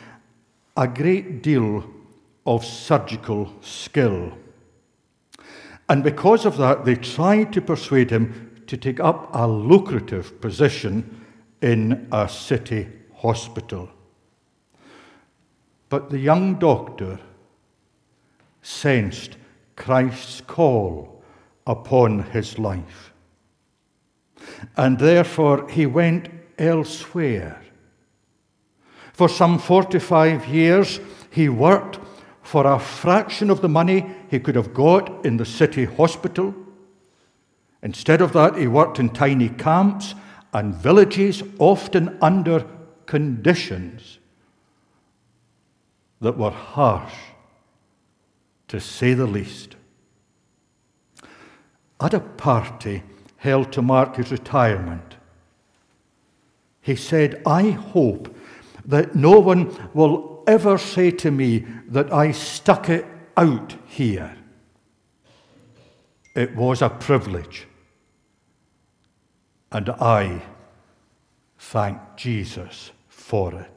a 0.77 0.87
great 0.87 1.43
deal 1.43 1.83
of 2.45 2.63
surgical 2.63 3.51
skill. 3.59 4.31
And 5.89 6.05
because 6.05 6.45
of 6.45 6.55
that, 6.55 6.85
they 6.85 6.95
tried 6.95 7.51
to 7.51 7.61
persuade 7.61 8.09
him 8.09 8.63
to 8.67 8.77
take 8.77 9.01
up 9.01 9.29
a 9.33 9.45
lucrative 9.45 10.39
position 10.39 11.25
in 11.61 12.07
a 12.13 12.29
city 12.29 12.87
hospital. 13.13 13.89
But 15.89 16.11
the 16.11 16.19
young 16.19 16.59
doctor 16.59 17.19
sensed 18.61 19.35
Christ's 19.75 20.41
call 20.41 21.23
upon 21.67 22.23
his 22.23 22.57
life. 22.59 23.13
And 24.77 24.99
therefore 24.99 25.69
he 25.69 25.85
went 25.85 26.29
elsewhere. 26.57 27.61
For 29.13 29.29
some 29.29 29.59
45 29.59 30.47
years, 30.47 30.99
he 31.29 31.49
worked 31.49 31.99
for 32.41 32.67
a 32.67 32.79
fraction 32.79 33.49
of 33.49 33.61
the 33.61 33.69
money 33.69 34.05
he 34.29 34.39
could 34.39 34.55
have 34.55 34.73
got 34.73 35.25
in 35.25 35.37
the 35.37 35.45
city 35.45 35.85
hospital. 35.85 36.53
Instead 37.81 38.21
of 38.21 38.33
that, 38.33 38.57
he 38.57 38.67
worked 38.67 38.99
in 38.99 39.09
tiny 39.09 39.49
camps 39.49 40.15
and 40.53 40.75
villages, 40.75 41.43
often 41.59 42.17
under 42.21 42.65
conditions 43.05 44.19
that 46.21 46.37
were 46.37 46.51
harsh, 46.51 47.13
to 48.67 48.79
say 48.79 49.13
the 49.13 49.27
least. 49.27 49.75
At 51.99 52.13
a 52.13 52.19
party 52.19 53.03
held 53.37 53.71
to 53.73 53.81
mark 53.81 54.15
his 54.17 54.31
retirement, 54.31 55.15
He 56.85 56.95
said, 56.95 57.41
I 57.47 57.71
hope 57.71 58.35
that 58.85 59.15
no 59.15 59.39
one 59.39 59.75
will 59.95 60.43
ever 60.45 60.77
say 60.77 61.09
to 61.09 61.31
me 61.31 61.65
that 61.87 62.13
I 62.13 62.31
stuck 62.31 62.89
it 62.89 63.07
out 63.35 63.75
here. 63.87 64.37
It 66.35 66.55
was 66.55 66.83
a 66.83 66.89
privilege. 66.89 67.67
And 69.71 69.89
I 69.89 70.43
thank 71.57 71.97
Jesus 72.15 72.91
for 73.07 73.51
it. 73.55 73.74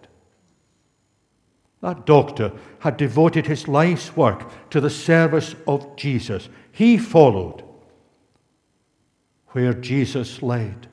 That 1.81 2.07
doctor 2.07 2.53
had 2.81 2.97
devoted 2.97 3.47
his 3.47 3.69
life's 3.69 4.17
work 4.17 4.71
to 4.71 4.81
the 4.81 4.91
service 4.91 5.55
of 5.67 5.97
Jesus. 5.97 6.49
He 6.73 6.99
followed 6.99 7.63
where 9.49 9.73
Jesus 9.73 10.43
led. 10.43 10.89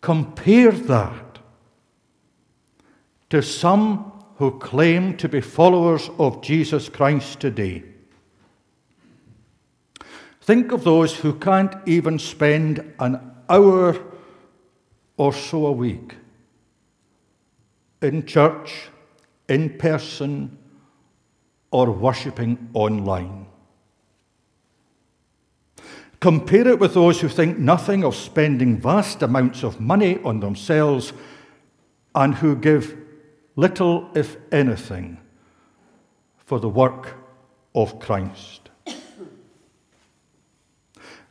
Compare 0.00 0.72
that 0.72 1.38
to 3.30 3.42
some 3.42 4.12
who 4.36 4.58
claim 4.58 5.16
to 5.16 5.28
be 5.28 5.40
followers 5.40 6.10
of 6.18 6.42
Jesus 6.42 6.88
Christ 6.88 7.40
today. 7.40 7.82
Think 10.40 10.72
of 10.72 10.84
those 10.84 11.14
who 11.16 11.34
can't 11.34 11.74
even 11.86 12.18
spend 12.18 12.94
an 13.00 13.32
hour 13.48 14.00
or 15.16 15.32
so 15.32 15.66
a 15.66 15.72
week 15.72 16.14
in 18.06 18.24
church, 18.24 18.88
in 19.48 19.76
person, 19.76 20.56
or 21.70 21.90
worshipping 21.90 22.70
online. 22.72 23.46
Compare 26.20 26.68
it 26.68 26.78
with 26.78 26.94
those 26.94 27.20
who 27.20 27.28
think 27.28 27.58
nothing 27.58 28.02
of 28.02 28.16
spending 28.16 28.80
vast 28.80 29.22
amounts 29.22 29.62
of 29.62 29.80
money 29.80 30.18
on 30.24 30.40
themselves 30.40 31.12
and 32.14 32.34
who 32.36 32.56
give 32.56 32.96
little, 33.56 34.08
if 34.14 34.36
anything, 34.50 35.18
for 36.38 36.58
the 36.58 36.68
work 36.68 37.14
of 37.74 38.00
Christ. 38.00 38.70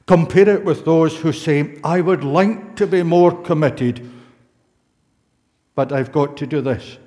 Compare 0.06 0.50
it 0.50 0.66
with 0.66 0.86
those 0.86 1.18
who 1.18 1.34
say, 1.34 1.80
I 1.84 2.02
would 2.02 2.24
like 2.24 2.76
to 2.76 2.86
be 2.86 3.02
more 3.02 3.32
committed, 3.42 4.08
but 5.76 5.92
I've 5.92 6.12
got 6.12 6.38
to 6.38 6.48
do 6.48 6.62
this 6.62 6.98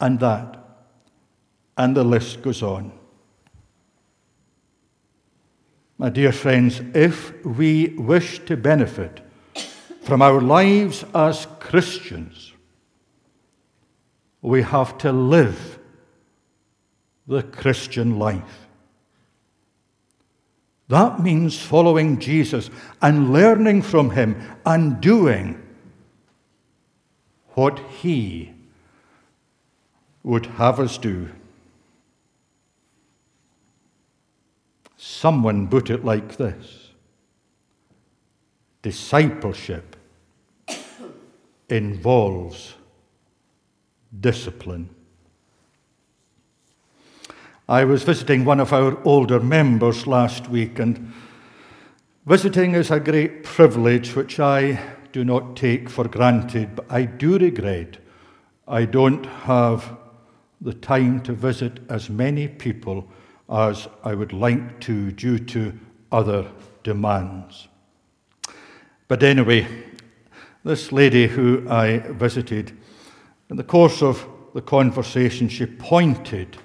and 0.00 0.20
that, 0.20 0.56
and 1.76 1.96
the 1.96 2.04
list 2.04 2.42
goes 2.42 2.62
on. 2.62 2.92
My 5.98 6.08
dear 6.08 6.32
friends, 6.32 6.80
if 6.94 7.44
we 7.44 7.88
wish 7.96 8.40
to 8.46 8.56
benefit 8.56 9.20
from 10.02 10.22
our 10.22 10.40
lives 10.40 11.04
as 11.14 11.46
Christians, 11.60 12.52
we 14.42 14.62
have 14.62 14.98
to 14.98 15.12
live 15.12 15.78
the 17.26 17.42
Christian 17.42 18.18
life. 18.18 18.68
That 20.88 21.20
means 21.20 21.58
following 21.58 22.18
Jesus 22.18 22.68
and 23.00 23.32
learning 23.32 23.82
from 23.82 24.10
him 24.10 24.36
and 24.66 25.00
doing 25.00 25.63
what 27.54 27.78
he 27.78 28.52
would 30.22 30.46
have 30.46 30.80
us 30.80 30.98
do. 30.98 31.30
Someone 34.96 35.68
put 35.68 35.90
it 35.90 36.04
like 36.04 36.36
this 36.36 36.90
Discipleship 38.82 39.96
involves 41.70 42.74
discipline. 44.20 44.90
I 47.66 47.84
was 47.84 48.02
visiting 48.02 48.44
one 48.44 48.60
of 48.60 48.74
our 48.74 49.02
older 49.04 49.40
members 49.40 50.06
last 50.06 50.50
week, 50.50 50.78
and 50.78 51.12
visiting 52.26 52.74
is 52.74 52.90
a 52.90 53.00
great 53.00 53.42
privilege 53.42 54.14
which 54.14 54.38
I 54.38 54.78
do 55.14 55.24
not 55.24 55.54
take 55.54 55.88
for 55.88 56.08
granted, 56.08 56.74
but 56.74 56.86
I 56.90 57.04
do 57.04 57.38
regret 57.38 57.98
I 58.66 58.84
don't 58.84 59.24
have 59.24 59.96
the 60.60 60.74
time 60.74 61.20
to 61.22 61.32
visit 61.32 61.78
as 61.88 62.10
many 62.10 62.48
people 62.48 63.08
as 63.48 63.86
I 64.02 64.16
would 64.16 64.32
like 64.32 64.80
to 64.80 65.12
due 65.12 65.38
to 65.38 65.72
other 66.10 66.50
demands. 66.82 67.68
But 69.06 69.22
anyway, 69.22 69.68
this 70.64 70.90
lady 70.90 71.28
who 71.28 71.64
I 71.70 71.98
visited, 71.98 72.76
in 73.50 73.56
the 73.56 73.62
course 73.62 74.02
of 74.02 74.26
the 74.52 74.62
conversation, 74.62 75.48
she 75.48 75.66
pointed 75.66 76.56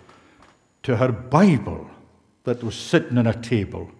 to 0.81 0.97
her 0.97 1.11
Bible 1.11 1.87
that 2.45 2.63
was 2.63 2.75
sitting 2.75 3.19
on 3.19 3.27
a 3.27 3.39
table. 3.39 3.91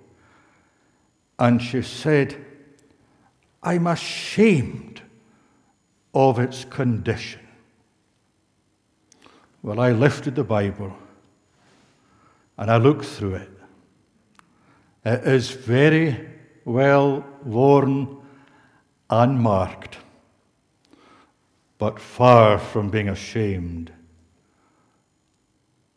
And 1.38 1.62
she 1.62 1.84
said, 1.84 2.49
I'm 3.62 3.88
ashamed 3.88 5.02
of 6.14 6.40
its 6.40 6.66
condition. 6.66 7.42
Well, 9.62 9.80
I 9.80 9.92
lifted 9.92 10.36
the 10.36 10.44
Bible 10.44 10.96
and 12.58 12.72
I 12.72 12.78
looked 12.78 13.06
through 13.06 13.36
it. 13.36 13.50
It 15.06 15.24
is 15.26 15.52
very 15.52 16.30
well 16.66 17.26
worn 17.44 18.18
and 19.10 19.40
marked, 19.40 19.98
but 21.78 22.00
far 22.00 22.60
from 22.60 22.90
being 22.90 23.10
ashamed, 23.10 23.92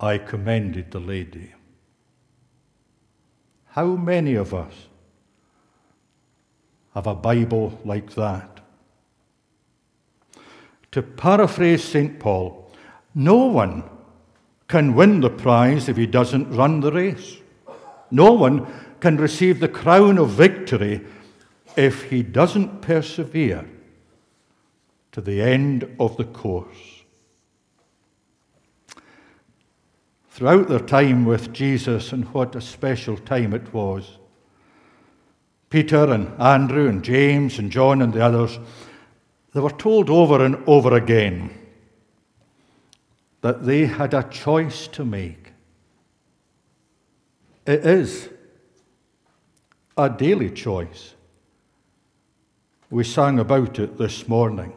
I 0.01 0.19
commended 0.19 0.91
the 0.91 1.01
lady. 1.01 1.53
How 3.67 3.87
many 3.87 4.35
of 4.35 4.53
us 4.53 4.89
have 6.95 7.07
a 7.07 7.15
Bible 7.15 7.79
like 7.85 8.15
that? 8.15 8.61
To 10.93 11.03
paraphrase 11.03 11.83
St. 11.83 12.21
Paul, 12.21 12.71
no 13.15 13.47
one 13.47 13.85
can 14.69 14.95
win 14.95 15.21
the 15.21 15.31
prize 15.31 15.89
if 15.89 15.97
he 15.97 16.07
doesn't 16.07 16.51
run 16.51 16.81
the 16.81 16.93
race. 16.93 17.39
No 18.11 18.33
one 18.33 18.67
can 19.01 19.17
receive 19.17 19.59
the 19.59 19.69
crown 19.69 20.19
of 20.19 20.31
victory 20.31 21.05
if 21.77 22.05
he 22.05 22.23
doesn't 22.23 22.83
persevere 22.83 23.67
to 25.13 25.21
the 25.21 25.41
end 25.41 25.95
of 25.99 26.17
the 26.17 26.25
course. 26.25 27.03
Throughout 30.31 30.69
their 30.69 30.79
time 30.79 31.25
with 31.25 31.53
Jesus, 31.53 32.13
and 32.13 32.25
what 32.33 32.57
a 32.57 32.61
special 32.61 33.17
time 33.17 33.53
it 33.53 33.73
was, 33.75 34.19
Peter 35.73 36.13
and 36.13 36.39
Andrew 36.39 36.87
and 36.87 37.03
James 37.03 37.59
and 37.59 37.73
John 37.73 38.03
and 38.03 38.13
the 38.13 38.23
others, 38.23 38.59
they 39.55 39.61
were 39.61 39.71
told 39.71 40.11
over 40.11 40.45
and 40.45 40.63
over 40.67 40.95
again 40.95 41.49
that 43.41 43.65
they 43.65 43.87
had 43.87 44.13
a 44.13 44.23
choice 44.25 44.87
to 44.89 45.03
make. 45.03 45.55
It 47.65 47.87
is 47.87 48.29
a 49.97 50.11
daily 50.11 50.51
choice. 50.51 51.15
We 52.91 53.03
sang 53.03 53.39
about 53.39 53.79
it 53.79 53.97
this 53.97 54.29
morning. 54.29 54.75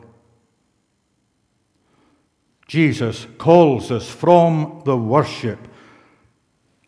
Jesus 2.69 3.27
calls 3.37 3.91
us 3.91 4.07
from 4.07 4.81
the 4.85 4.95
worship 4.95 5.59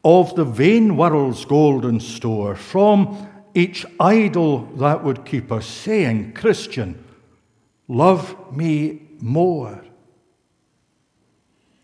of 0.06 0.34
the 0.36 0.46
vain 0.46 0.96
world's 0.96 1.44
golden 1.44 2.00
store, 2.00 2.56
from 2.56 3.27
each 3.58 3.86
idol 4.00 4.66
that 4.76 5.04
would 5.04 5.26
keep 5.26 5.52
us, 5.52 5.66
saying, 5.66 6.34
Christian, 6.34 7.04
love 7.88 8.56
me 8.56 9.02
more 9.20 9.84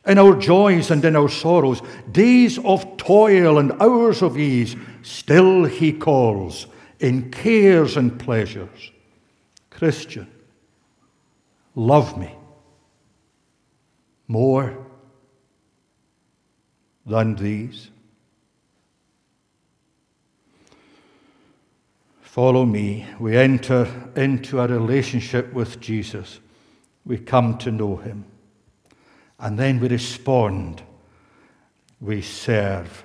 in 0.05 0.17
our 0.17 0.35
joys 0.35 0.91
and 0.91 1.03
in 1.05 1.15
our 1.15 1.29
sorrows, 1.29 1.81
days 2.11 2.59
of 2.59 2.97
toil 2.97 3.57
and 3.57 3.71
hours 3.81 4.21
of 4.21 4.37
ease, 4.37 4.75
still 5.01 5.63
he 5.63 5.93
calls 5.93 6.67
in 6.99 7.31
cares 7.31 7.95
and 7.95 8.19
pleasures. 8.19 8.91
Christian, 9.69 10.27
love 11.75 12.17
me 12.17 12.35
more 14.27 14.77
than 17.05 17.35
these. 17.35 17.89
Follow 22.33 22.65
me. 22.65 23.05
We 23.19 23.37
enter 23.37 23.87
into 24.15 24.59
a 24.59 24.67
relationship 24.67 25.53
with 25.53 25.79
Jesus. 25.79 26.39
We 27.05 27.19
come 27.19 27.59
to 27.59 27.69
know 27.69 27.97
him. 27.97 28.25
And 29.37 29.59
then 29.59 29.79
we 29.79 29.87
respond, 29.87 30.81
we 32.01 32.23
serve. 32.23 33.03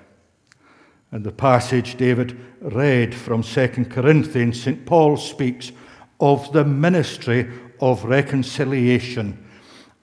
And 1.13 1.25
the 1.25 1.31
passage 1.31 1.99
David 1.99 2.41
read 2.63 3.15
from 3.15 3.43
2 3.43 3.69
Corinthians, 3.91 4.63
St. 4.63 4.87
Paul 4.87 5.19
speaks 5.19 5.73
of 6.21 6.51
the 6.55 6.65
ministry 6.65 7.53
of 7.83 8.05
reconciliation. 8.05 9.47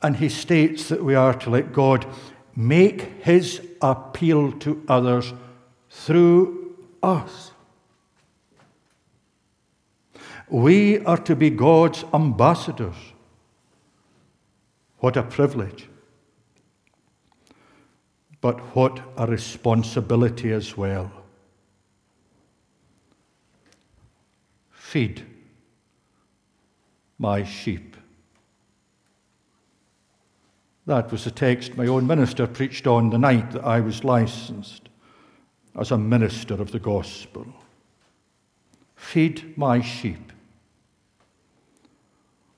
And 0.03 0.17
he 0.17 0.29
states 0.29 0.87
that 0.89 1.03
we 1.03 1.15
are 1.15 1.33
to 1.33 1.49
let 1.49 1.73
God 1.73 2.05
make 2.55 3.23
his 3.23 3.59
appeal 3.81 4.51
to 4.59 4.83
others 4.87 5.33
through 5.89 6.75
us. 7.01 7.53
We 10.49 10.99
are 11.05 11.17
to 11.17 11.35
be 11.35 11.49
God's 11.49 12.03
ambassadors. 12.13 12.95
What 14.99 15.17
a 15.17 15.23
privilege. 15.23 15.87
But 18.41 18.59
what 18.75 18.99
a 19.17 19.25
responsibility 19.25 20.51
as 20.51 20.77
well. 20.77 21.11
Feed 24.71 25.25
my 27.17 27.43
sheep. 27.43 27.97
That 30.85 31.11
was 31.11 31.23
the 31.23 31.31
text 31.31 31.75
my 31.75 31.87
own 31.87 32.05
minister 32.05 32.45
preached 32.45 32.85
on 32.85 33.09
the 33.09 33.17
night 33.17 33.51
that 33.51 33.65
I 33.65 33.79
was 33.79 34.03
licensed 34.03 34.89
as 35.75 35.91
a 35.91 35.97
minister 35.97 36.53
of 36.53 36.71
the 36.71 36.79
gospel. 36.79 37.47
Feed 38.95 39.57
my 39.57 39.81
sheep. 39.81 40.24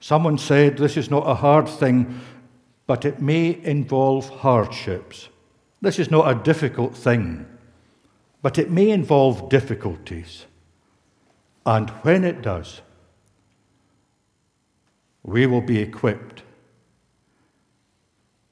Someone 0.07 0.37
said 0.37 0.77
this 0.77 0.95
is 0.95 1.11
not 1.11 1.27
a 1.27 1.35
hard 1.35 1.67
thing, 1.67 2.21
but 2.85 3.03
it 3.03 3.21
may 3.21 3.59
involve 3.61 4.29
hardships. 4.29 5.27
This 5.81 5.99
is 5.99 6.09
not 6.09 6.31
a 6.31 6.43
difficult 6.43 6.95
thing, 6.95 7.45
but 8.41 8.57
it 8.57 8.71
may 8.71 8.89
involve 8.91 9.49
difficulties. 9.49 10.45
And 11.65 11.89
when 12.05 12.23
it 12.23 12.41
does, 12.41 12.79
we 15.23 15.45
will 15.45 15.59
be 15.59 15.79
equipped 15.79 16.41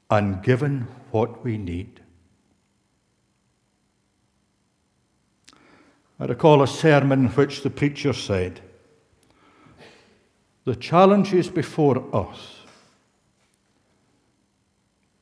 and 0.09 0.43
given 0.43 0.87
what 1.11 1.41
we 1.41 1.57
need. 1.57 2.01
I 6.19 6.25
recall 6.25 6.61
a 6.61 6.67
sermon 6.67 7.27
which 7.27 7.61
the 7.61 7.69
preacher 7.69 8.11
said, 8.11 8.59
The 10.65 10.75
challenges 10.75 11.47
before 11.47 12.03
us 12.13 12.61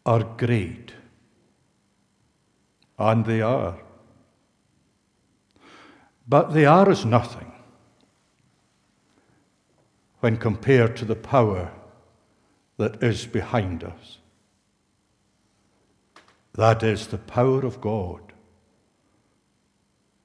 are 0.05 0.23
great, 0.23 0.93
and 2.97 3.25
they 3.25 3.41
are. 3.41 3.77
But 6.27 6.53
they 6.53 6.65
are 6.65 6.89
as 6.89 7.03
nothing 7.03 7.51
when 10.21 10.37
compared 10.37 10.95
to 10.95 11.05
the 11.05 11.15
power 11.15 11.73
that 12.77 13.03
is 13.03 13.25
behind 13.25 13.83
us. 13.83 14.19
That 16.53 16.83
is 16.83 17.07
the 17.07 17.17
power 17.17 17.65
of 17.65 17.81
God, 17.81 18.31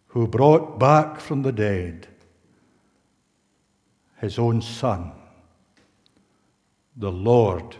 who 0.08 0.28
brought 0.28 0.78
back 0.78 1.18
from 1.18 1.42
the 1.42 1.52
dead 1.52 2.06
his 4.20 4.38
own 4.38 4.60
Son, 4.60 5.12
the 6.96 7.12
Lord 7.12 7.76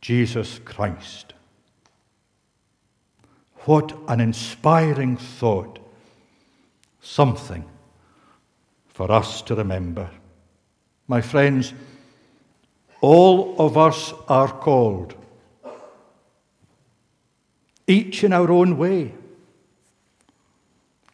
Jesus 0.00 0.58
Christ. 0.64 1.34
What 3.64 3.96
an 4.08 4.20
inspiring 4.20 5.16
thought! 5.16 5.78
Something 7.00 7.64
for 8.88 9.10
us 9.10 9.42
to 9.42 9.54
remember. 9.54 10.10
My 11.06 11.20
friends, 11.20 11.72
all 13.00 13.56
of 13.58 13.78
us 13.78 14.12
are 14.28 14.52
called 14.52 15.14
each 17.88 18.22
in 18.22 18.32
our 18.34 18.50
own 18.52 18.76
way, 18.76 19.14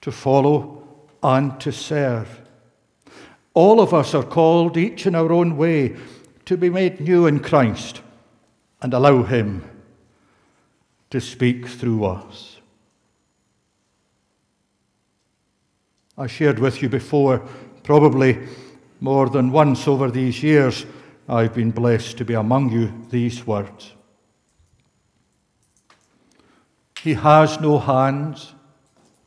to 0.01 0.11
follow 0.11 0.83
and 1.23 1.59
to 1.61 1.71
serve. 1.71 2.41
All 3.55 3.81
of 3.81 3.95
us 3.95 4.15
are 4.15 4.25
called, 4.25 4.77
each 4.77 5.07
in 5.07 5.15
our 5.15 5.33
own 5.33 5.57
way, 5.57 5.97
to 6.45 6.57
be 6.57 6.69
made 6.69 7.01
new 7.01 7.27
in 7.27 7.41
Christ 7.41 8.03
and 8.83 8.93
allow 8.93 9.23
Him 9.23 9.65
to 11.11 11.21
speak 11.21 11.69
through 11.69 12.05
us. 12.05 12.59
I 16.19 16.27
shared 16.27 16.59
with 16.59 16.83
you 16.83 16.89
before, 16.89 17.39
probably 17.83 18.39
more 19.01 19.29
than 19.29 19.51
once 19.51 19.89
over 19.89 20.11
these 20.11 20.43
years, 20.43 20.87
I've 21.29 21.55
been 21.55 21.71
blessed 21.71 22.19
to 22.19 22.25
be 22.25 22.35
among 22.35 22.71
you 22.71 23.07
these 23.11 23.47
words. 23.47 23.93
He 27.01 27.15
has 27.15 27.61
no 27.61 27.79
hands 27.79 28.55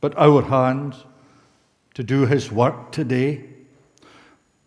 but 0.01 0.17
our 0.17 0.41
hands 0.43 1.05
to 1.95 2.03
do 2.03 2.25
his 2.25 2.51
work 2.51 2.91
today. 2.91 3.46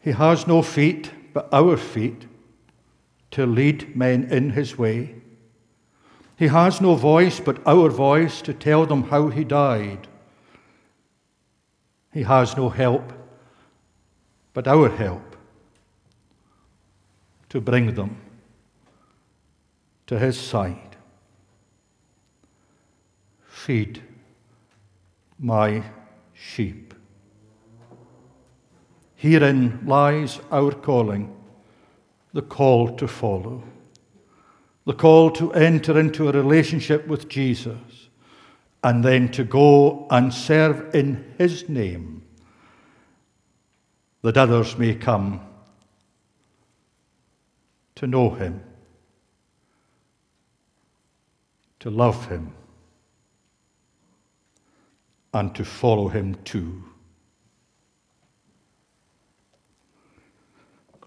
He 0.00 0.12
has 0.12 0.46
no 0.46 0.62
feet 0.62 1.10
but 1.32 1.48
our 1.52 1.76
feet 1.76 2.26
to 3.32 3.46
lead 3.46 3.96
men 3.96 4.24
in 4.24 4.50
his 4.50 4.78
way. 4.78 5.14
He 6.36 6.48
has 6.48 6.80
no 6.80 6.94
voice 6.94 7.38
but 7.38 7.64
our 7.66 7.90
voice 7.90 8.42
to 8.42 8.54
tell 8.54 8.86
them 8.86 9.04
how 9.04 9.28
he 9.28 9.44
died. 9.44 10.08
He 12.12 12.22
has 12.22 12.56
no 12.56 12.70
help 12.70 13.12
but 14.54 14.66
our 14.66 14.88
help 14.88 15.36
to 17.50 17.60
bring 17.60 17.94
them 17.94 18.16
to 20.06 20.18
his 20.18 20.38
side 20.38 20.90
feed 23.60 24.02
my 25.38 25.82
sheep. 26.32 26.89
Herein 29.20 29.84
lies 29.86 30.40
our 30.50 30.72
calling, 30.72 31.36
the 32.32 32.42
call 32.42 32.96
to 32.96 33.06
follow, 33.06 33.62
the 34.86 34.94
call 34.94 35.30
to 35.32 35.52
enter 35.52 35.98
into 36.00 36.28
a 36.28 36.32
relationship 36.32 37.06
with 37.06 37.28
Jesus, 37.28 38.08
and 38.82 39.04
then 39.04 39.28
to 39.32 39.44
go 39.44 40.06
and 40.10 40.32
serve 40.32 40.94
in 40.94 41.34
His 41.36 41.68
name, 41.68 42.22
that 44.22 44.38
others 44.38 44.78
may 44.78 44.94
come 44.94 45.40
to 47.96 48.06
know 48.06 48.30
Him, 48.30 48.62
to 51.80 51.90
love 51.90 52.28
Him 52.28 52.54
and 55.32 55.54
to 55.54 55.64
follow 55.64 56.08
him 56.08 56.36
too. 56.44 56.82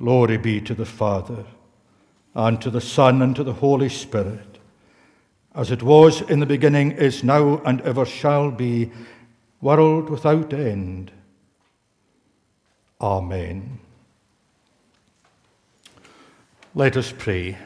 Glory 0.04 0.36
be 0.36 0.60
to 0.60 0.74
the 0.74 0.86
Father, 0.86 1.46
and 2.36 2.62
to 2.62 2.70
the 2.70 2.82
Son, 2.82 3.22
and 3.22 3.34
to 3.38 3.44
the 3.46 3.54
Holy 3.54 3.88
Spirit, 3.88 4.58
as 5.56 5.72
it 5.72 5.82
was 5.82 6.20
in 6.30 6.42
the 6.42 6.46
beginning, 6.46 6.92
is 6.92 7.24
now, 7.24 7.62
and 7.64 7.80
ever 7.84 8.06
shall 8.06 8.52
be, 8.52 8.92
world 9.62 10.10
without 10.10 10.52
end. 10.52 11.10
Amen. 13.00 13.80
Let 16.76 16.98
us 16.98 17.14
pray. 17.18 17.58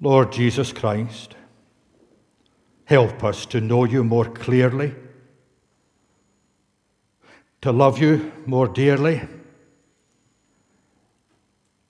Lord 0.00 0.32
Jesus 0.32 0.72
Christ, 0.72 1.34
help 2.86 3.22
us 3.24 3.44
to 3.44 3.60
know 3.60 3.84
you 3.84 4.02
more 4.02 4.24
clearly, 4.24 4.94
to 7.62 7.72
love 7.72 7.98
you 7.98 8.32
more 8.46 8.68
dearly, 8.68 9.20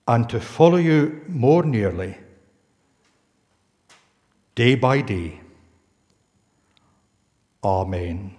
and 0.08 0.28
to 0.28 0.40
follow 0.40 0.78
you 0.78 1.22
more 1.28 1.62
nearly, 1.62 2.16
day 4.54 4.74
by 4.74 5.00
day. 5.00 5.40
Amen. 7.62 8.36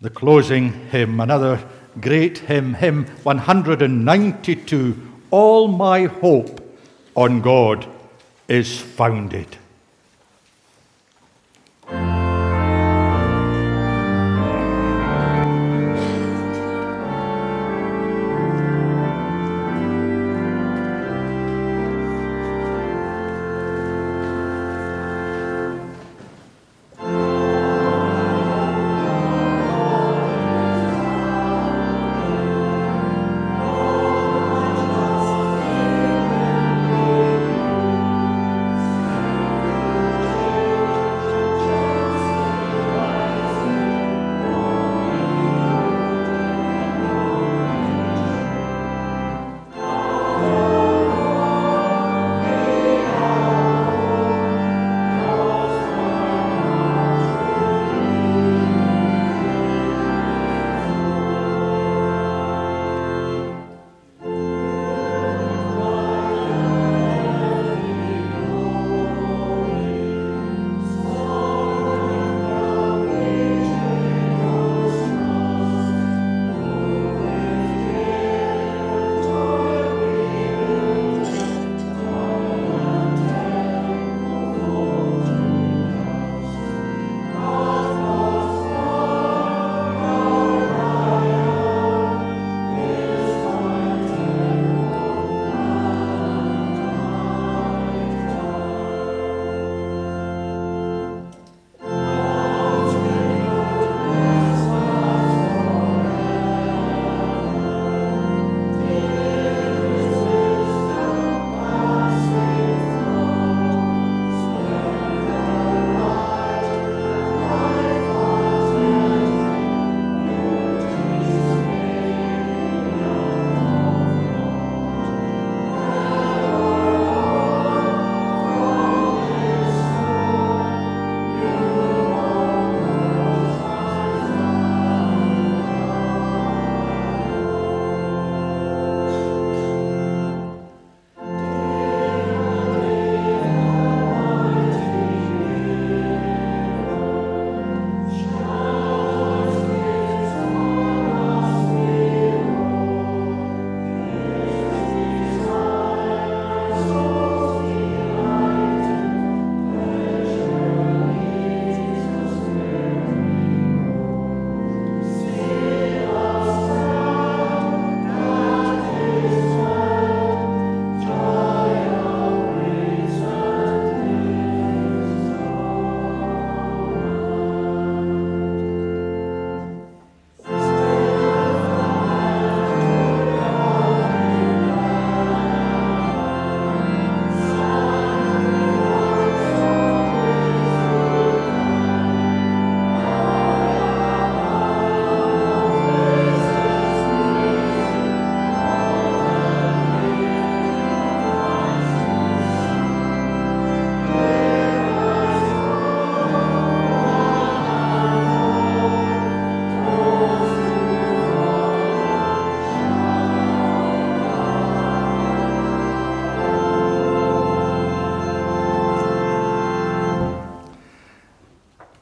the 0.00 0.10
closing 0.10 0.72
hymn, 0.90 1.20
another 1.20 1.62
great 2.00 2.38
hymn, 2.38 2.74
hymn 2.74 3.04
192 3.24 5.08
All 5.30 5.68
my 5.68 6.04
hope 6.04 6.60
on 7.16 7.40
God 7.40 7.86
is 8.48 8.80
founded. 8.80 9.56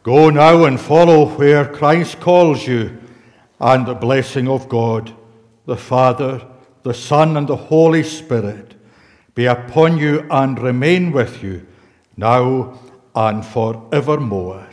Go 0.06 0.30
now 0.30 0.66
and 0.66 0.78
follow 0.78 1.26
where 1.30 1.64
Christ 1.64 2.20
calls 2.20 2.64
you, 2.64 2.96
and 3.58 3.84
the 3.84 3.94
blessing 3.94 4.46
of 4.46 4.68
God, 4.68 5.12
the 5.64 5.76
Father, 5.76 6.46
the 6.84 6.94
Son, 6.94 7.36
and 7.36 7.48
the 7.48 7.56
Holy 7.56 8.04
Spirit 8.04 8.76
be 9.34 9.46
upon 9.46 9.98
you 9.98 10.24
and 10.30 10.62
remain 10.62 11.10
with 11.10 11.42
you 11.42 11.66
now 12.16 12.78
and 13.16 13.44
forevermore. 13.44 14.68